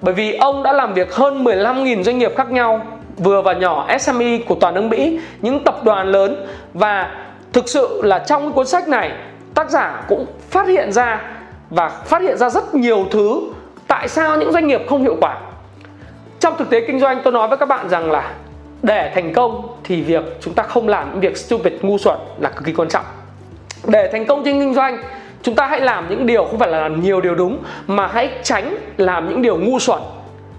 bởi 0.00 0.14
vì 0.14 0.36
ông 0.36 0.62
đã 0.62 0.72
làm 0.72 0.94
việc 0.94 1.14
hơn 1.14 1.44
15.000 1.44 2.02
doanh 2.02 2.18
nghiệp 2.18 2.32
khác 2.36 2.50
nhau 2.50 2.80
vừa 3.18 3.42
và 3.42 3.52
nhỏ 3.52 3.86
SME 3.98 4.38
của 4.48 4.54
toàn 4.54 4.74
nước 4.74 4.82
Mỹ, 4.82 5.20
những 5.40 5.64
tập 5.64 5.84
đoàn 5.84 6.06
lớn 6.06 6.46
và 6.74 7.10
thực 7.52 7.68
sự 7.68 8.00
là 8.04 8.18
trong 8.18 8.52
cuốn 8.52 8.66
sách 8.66 8.88
này 8.88 9.12
tác 9.54 9.70
giả 9.70 10.04
cũng 10.08 10.26
phát 10.50 10.66
hiện 10.66 10.92
ra 10.92 11.20
và 11.70 11.88
phát 11.88 12.22
hiện 12.22 12.36
ra 12.36 12.50
rất 12.50 12.74
nhiều 12.74 13.06
thứ 13.10 13.40
tại 13.88 14.08
sao 14.08 14.36
những 14.36 14.52
doanh 14.52 14.66
nghiệp 14.66 14.80
không 14.88 15.02
hiệu 15.02 15.16
quả. 15.20 15.38
Trong 16.40 16.54
thực 16.58 16.70
tế 16.70 16.80
kinh 16.86 17.00
doanh 17.00 17.20
tôi 17.24 17.32
nói 17.32 17.48
với 17.48 17.58
các 17.58 17.68
bạn 17.68 17.88
rằng 17.88 18.10
là 18.10 18.32
để 18.82 19.12
thành 19.14 19.32
công 19.32 19.68
thì 19.84 20.02
việc 20.02 20.24
chúng 20.40 20.54
ta 20.54 20.62
không 20.62 20.88
làm 20.88 21.10
những 21.10 21.20
việc 21.20 21.36
stupid, 21.36 21.72
ngu 21.82 21.98
xuẩn 21.98 22.18
là 22.38 22.50
cực 22.50 22.64
kỳ 22.64 22.72
quan 22.72 22.88
trọng. 22.88 23.04
Để 23.86 24.08
thành 24.12 24.26
công 24.26 24.44
trên 24.44 24.60
kinh 24.60 24.74
doanh, 24.74 25.02
chúng 25.42 25.54
ta 25.54 25.66
hãy 25.66 25.80
làm 25.80 26.06
những 26.10 26.26
điều 26.26 26.44
không 26.44 26.58
phải 26.58 26.68
là 26.68 26.80
làm 26.80 27.00
nhiều 27.00 27.20
điều 27.20 27.34
đúng, 27.34 27.58
mà 27.86 28.06
hãy 28.06 28.30
tránh 28.42 28.76
làm 28.96 29.28
những 29.28 29.42
điều 29.42 29.56
ngu 29.56 29.78
xuẩn. 29.78 29.98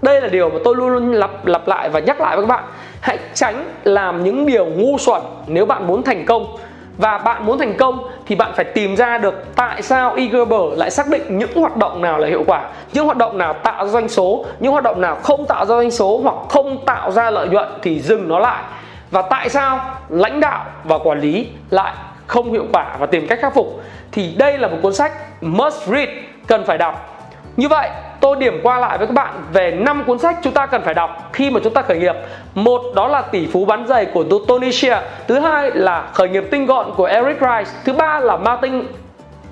Đây 0.02 0.20
là 0.20 0.28
điều 0.28 0.50
mà 0.50 0.56
tôi 0.64 0.76
luôn 0.76 0.88
luôn 0.88 1.12
lặp 1.12 1.46
lặp 1.46 1.68
lại 1.68 1.88
và 1.88 2.00
nhắc 2.00 2.20
lại 2.20 2.36
với 2.36 2.46
các 2.46 2.48
bạn. 2.48 2.64
Hãy 3.00 3.18
tránh 3.34 3.64
làm 3.84 4.24
những 4.24 4.46
điều 4.46 4.66
ngu 4.66 4.98
xuẩn 4.98 5.22
nếu 5.46 5.66
bạn 5.66 5.86
muốn 5.86 6.02
thành 6.02 6.24
công 6.26 6.56
và 6.98 7.18
bạn 7.18 7.46
muốn 7.46 7.58
thành 7.58 7.76
công 7.76 8.08
thì 8.26 8.34
bạn 8.34 8.52
phải 8.56 8.64
tìm 8.64 8.96
ra 8.96 9.18
được 9.18 9.44
tại 9.56 9.82
sao 9.82 10.14
eGerber 10.14 10.60
lại 10.76 10.90
xác 10.90 11.08
định 11.08 11.38
những 11.38 11.54
hoạt 11.54 11.76
động 11.76 12.02
nào 12.02 12.18
là 12.18 12.28
hiệu 12.28 12.44
quả, 12.46 12.68
những 12.92 13.04
hoạt 13.04 13.16
động 13.16 13.38
nào 13.38 13.52
tạo 13.52 13.84
ra 13.84 13.90
doanh 13.90 14.08
số, 14.08 14.44
những 14.60 14.72
hoạt 14.72 14.84
động 14.84 15.00
nào 15.00 15.16
không 15.22 15.46
tạo 15.46 15.66
ra 15.66 15.76
doanh 15.76 15.90
số 15.90 16.20
hoặc 16.22 16.36
không 16.48 16.84
tạo 16.86 17.10
ra 17.10 17.30
lợi 17.30 17.48
nhuận 17.48 17.68
thì 17.82 18.00
dừng 18.00 18.28
nó 18.28 18.38
lại. 18.38 18.62
Và 19.10 19.22
tại 19.22 19.48
sao 19.48 19.80
lãnh 20.08 20.40
đạo 20.40 20.64
và 20.84 20.98
quản 20.98 21.20
lý 21.20 21.48
lại 21.70 21.94
không 22.26 22.52
hiệu 22.52 22.66
quả 22.72 22.96
và 22.98 23.06
tìm 23.06 23.26
cách 23.26 23.38
khắc 23.42 23.54
phục? 23.54 23.82
Thì 24.12 24.34
đây 24.38 24.58
là 24.58 24.68
một 24.68 24.76
cuốn 24.82 24.94
sách 24.94 25.12
must 25.40 25.86
read, 25.86 26.08
cần 26.46 26.64
phải 26.66 26.78
đọc. 26.78 27.26
Như 27.56 27.68
vậy 27.68 27.88
tôi 28.24 28.36
điểm 28.36 28.60
qua 28.62 28.78
lại 28.78 28.98
với 28.98 29.06
các 29.06 29.12
bạn 29.12 29.34
về 29.52 29.70
5 29.70 30.04
cuốn 30.06 30.18
sách 30.18 30.36
chúng 30.42 30.52
ta 30.52 30.66
cần 30.66 30.82
phải 30.82 30.94
đọc 30.94 31.30
khi 31.32 31.50
mà 31.50 31.60
chúng 31.64 31.74
ta 31.74 31.82
khởi 31.82 31.98
nghiệp. 31.98 32.14
Một 32.54 32.82
đó 32.94 33.08
là 33.08 33.22
Tỷ 33.22 33.46
phú 33.46 33.64
bán 33.64 33.86
giày 33.86 34.04
của 34.04 34.24
Tony 34.48 34.72
Shea, 34.72 35.02
thứ 35.28 35.38
hai 35.38 35.70
là 35.70 36.08
Khởi 36.12 36.28
nghiệp 36.28 36.44
tinh 36.50 36.66
gọn 36.66 36.90
của 36.96 37.04
Eric 37.04 37.40
Rice, 37.40 37.70
thứ 37.84 37.92
ba 37.92 38.20
là 38.20 38.36
Martin 38.36 38.82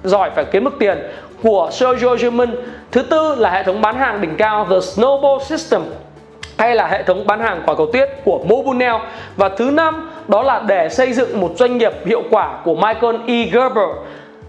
giỏi 0.04 0.30
phải 0.34 0.44
kiếm 0.44 0.64
được 0.64 0.76
tiền 0.78 0.98
của 1.42 1.68
Sergio 1.72 2.14
German, 2.14 2.54
thứ 2.92 3.02
tư 3.02 3.34
là 3.38 3.50
hệ 3.50 3.62
thống 3.62 3.82
bán 3.82 3.96
hàng 3.96 4.20
đỉnh 4.20 4.36
cao 4.36 4.66
The 4.70 4.76
Snowball 4.76 5.38
System 5.38 5.82
hay 6.58 6.74
là 6.74 6.86
hệ 6.86 7.02
thống 7.02 7.26
bán 7.26 7.40
hàng 7.40 7.62
quả 7.66 7.74
cầu 7.74 7.92
tuyết 7.92 8.10
của 8.24 8.38
Mobunel. 8.48 8.94
Và 9.36 9.48
thứ 9.48 9.70
năm 9.70 10.10
đó 10.28 10.42
là 10.42 10.62
để 10.66 10.88
xây 10.88 11.12
dựng 11.12 11.40
một 11.40 11.50
doanh 11.56 11.78
nghiệp 11.78 11.92
hiệu 12.06 12.22
quả 12.30 12.58
của 12.64 12.74
Michael 12.74 13.16
E. 13.26 13.44
Gerber 13.44 13.88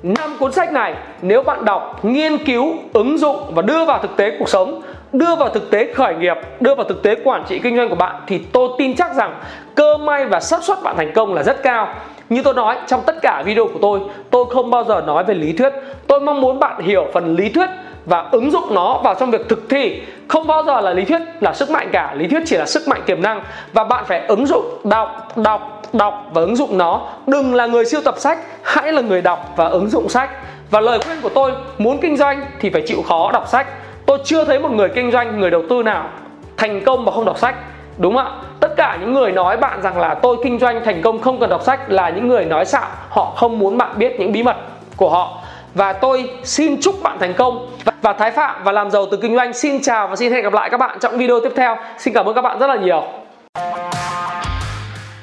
năm 0.03 0.37
cuốn 0.39 0.51
sách 0.51 0.73
này 0.73 0.93
nếu 1.21 1.43
bạn 1.43 1.65
đọc, 1.65 2.05
nghiên 2.05 2.45
cứu, 2.45 2.73
ứng 2.93 3.17
dụng 3.17 3.37
và 3.53 3.61
đưa 3.61 3.85
vào 3.85 3.99
thực 3.99 4.17
tế 4.17 4.31
cuộc 4.39 4.49
sống, 4.49 4.81
đưa 5.13 5.35
vào 5.35 5.49
thực 5.49 5.71
tế 5.71 5.93
khởi 5.93 6.15
nghiệp, 6.15 6.37
đưa 6.59 6.75
vào 6.75 6.85
thực 6.89 7.03
tế 7.03 7.15
quản 7.23 7.43
trị 7.47 7.59
kinh 7.59 7.77
doanh 7.77 7.89
của 7.89 7.95
bạn 7.95 8.21
thì 8.27 8.39
tôi 8.51 8.69
tin 8.77 8.95
chắc 8.95 9.15
rằng 9.15 9.39
cơ 9.75 9.97
may 9.97 10.25
và 10.25 10.39
xác 10.39 10.63
suất 10.63 10.77
bạn 10.83 10.97
thành 10.97 11.11
công 11.15 11.33
là 11.33 11.43
rất 11.43 11.63
cao. 11.63 11.95
Như 12.29 12.41
tôi 12.43 12.53
nói 12.53 12.77
trong 12.87 13.01
tất 13.05 13.15
cả 13.21 13.43
video 13.45 13.67
của 13.67 13.79
tôi, 13.81 13.99
tôi 14.29 14.45
không 14.49 14.69
bao 14.69 14.83
giờ 14.83 15.03
nói 15.07 15.23
về 15.23 15.33
lý 15.33 15.53
thuyết. 15.53 15.73
Tôi 16.07 16.19
mong 16.19 16.41
muốn 16.41 16.59
bạn 16.59 16.81
hiểu 16.81 17.07
phần 17.13 17.35
lý 17.35 17.49
thuyết 17.49 17.69
và 18.05 18.29
ứng 18.31 18.51
dụng 18.51 18.73
nó 18.73 18.97
vào 19.03 19.15
trong 19.15 19.31
việc 19.31 19.49
thực 19.49 19.69
thi. 19.69 20.01
Không 20.27 20.47
bao 20.47 20.63
giờ 20.63 20.81
là 20.81 20.93
lý 20.93 21.05
thuyết 21.05 21.21
là 21.39 21.53
sức 21.53 21.69
mạnh 21.69 21.89
cả, 21.91 22.13
lý 22.15 22.27
thuyết 22.27 22.43
chỉ 22.45 22.57
là 22.57 22.65
sức 22.65 22.87
mạnh 22.87 23.01
tiềm 23.05 23.21
năng. 23.21 23.41
Và 23.73 23.83
bạn 23.83 24.03
phải 24.07 24.25
ứng 24.27 24.45
dụng, 24.45 24.65
đọc 24.83 25.27
đọc 25.35 25.81
đọc 25.93 26.27
và 26.33 26.41
ứng 26.41 26.55
dụng 26.55 26.77
nó. 26.77 27.01
Đừng 27.27 27.55
là 27.55 27.65
người 27.65 27.85
siêu 27.85 28.01
tập 28.05 28.15
sách, 28.17 28.39
hãy 28.63 28.93
là 28.93 29.01
người 29.01 29.21
đọc 29.21 29.53
và 29.55 29.67
ứng 29.67 29.89
dụng 29.89 30.09
sách. 30.09 30.29
Và 30.69 30.79
lời 30.79 30.99
khuyên 31.05 31.21
của 31.21 31.29
tôi, 31.29 31.51
muốn 31.77 31.97
kinh 31.97 32.17
doanh 32.17 32.45
thì 32.59 32.69
phải 32.69 32.83
chịu 32.87 33.01
khó 33.07 33.31
đọc 33.31 33.47
sách. 33.47 33.67
Tôi 34.05 34.19
chưa 34.25 34.45
thấy 34.45 34.59
một 34.59 34.71
người 34.71 34.89
kinh 34.89 35.11
doanh, 35.11 35.39
người 35.39 35.51
đầu 35.51 35.61
tư 35.69 35.83
nào 35.83 36.09
thành 36.57 36.81
công 36.85 37.05
mà 37.05 37.11
không 37.11 37.25
đọc 37.25 37.37
sách, 37.37 37.55
đúng 37.97 38.15
không 38.15 38.25
ạ? 38.25 38.31
Tất 38.59 38.75
cả 38.75 38.97
những 39.01 39.13
người 39.13 39.31
nói 39.31 39.57
bạn 39.57 39.81
rằng 39.81 39.99
là 39.99 40.13
tôi 40.13 40.37
kinh 40.43 40.59
doanh 40.59 40.85
thành 40.85 41.01
công 41.01 41.21
không 41.21 41.39
cần 41.39 41.49
đọc 41.49 41.63
sách 41.63 41.79
là 41.91 42.09
những 42.09 42.27
người 42.27 42.45
nói 42.45 42.65
xạo. 42.65 42.87
Họ 43.09 43.33
không 43.35 43.59
muốn 43.59 43.77
bạn 43.77 43.91
biết 43.95 44.19
những 44.19 44.31
bí 44.31 44.43
mật 44.43 44.55
của 44.97 45.09
họ 45.09 45.42
và 45.75 45.93
tôi 45.93 46.29
xin 46.43 46.81
chúc 46.81 47.03
bạn 47.03 47.17
thành 47.19 47.33
công. 47.33 47.77
Và 48.01 48.13
Thái 48.13 48.31
Phạm 48.31 48.63
và 48.63 48.71
làm 48.71 48.91
giàu 48.91 49.05
từ 49.11 49.17
kinh 49.21 49.35
doanh, 49.35 49.53
xin 49.53 49.81
chào 49.81 50.07
và 50.07 50.15
xin 50.15 50.33
hẹn 50.33 50.43
gặp 50.43 50.53
lại 50.53 50.69
các 50.69 50.77
bạn 50.77 50.97
trong 51.01 51.17
video 51.17 51.39
tiếp 51.39 51.51
theo. 51.55 51.77
Xin 51.97 52.13
cảm 52.13 52.25
ơn 52.25 52.35
các 52.35 52.41
bạn 52.41 52.59
rất 52.59 52.67
là 52.67 52.75
nhiều. 52.75 53.03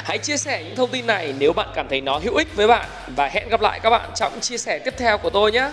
Hãy 0.05 0.19
chia 0.19 0.37
sẻ 0.37 0.63
những 0.65 0.77
thông 0.77 0.91
tin 0.91 1.07
này 1.07 1.35
nếu 1.39 1.53
bạn 1.53 1.69
cảm 1.75 1.89
thấy 1.89 2.01
nó 2.01 2.19
hữu 2.23 2.37
ích 2.37 2.57
với 2.57 2.67
bạn. 2.67 2.85
Và 3.17 3.27
hẹn 3.27 3.49
gặp 3.49 3.61
lại 3.61 3.81
các 3.83 3.91
bạn 3.91 4.11
trong 4.15 4.33
chia 4.41 4.59
sẻ 4.59 4.79
tiếp 4.79 4.95
theo 4.99 5.19
của 5.19 5.31
tôi 5.31 5.53
nhé. 5.53 5.69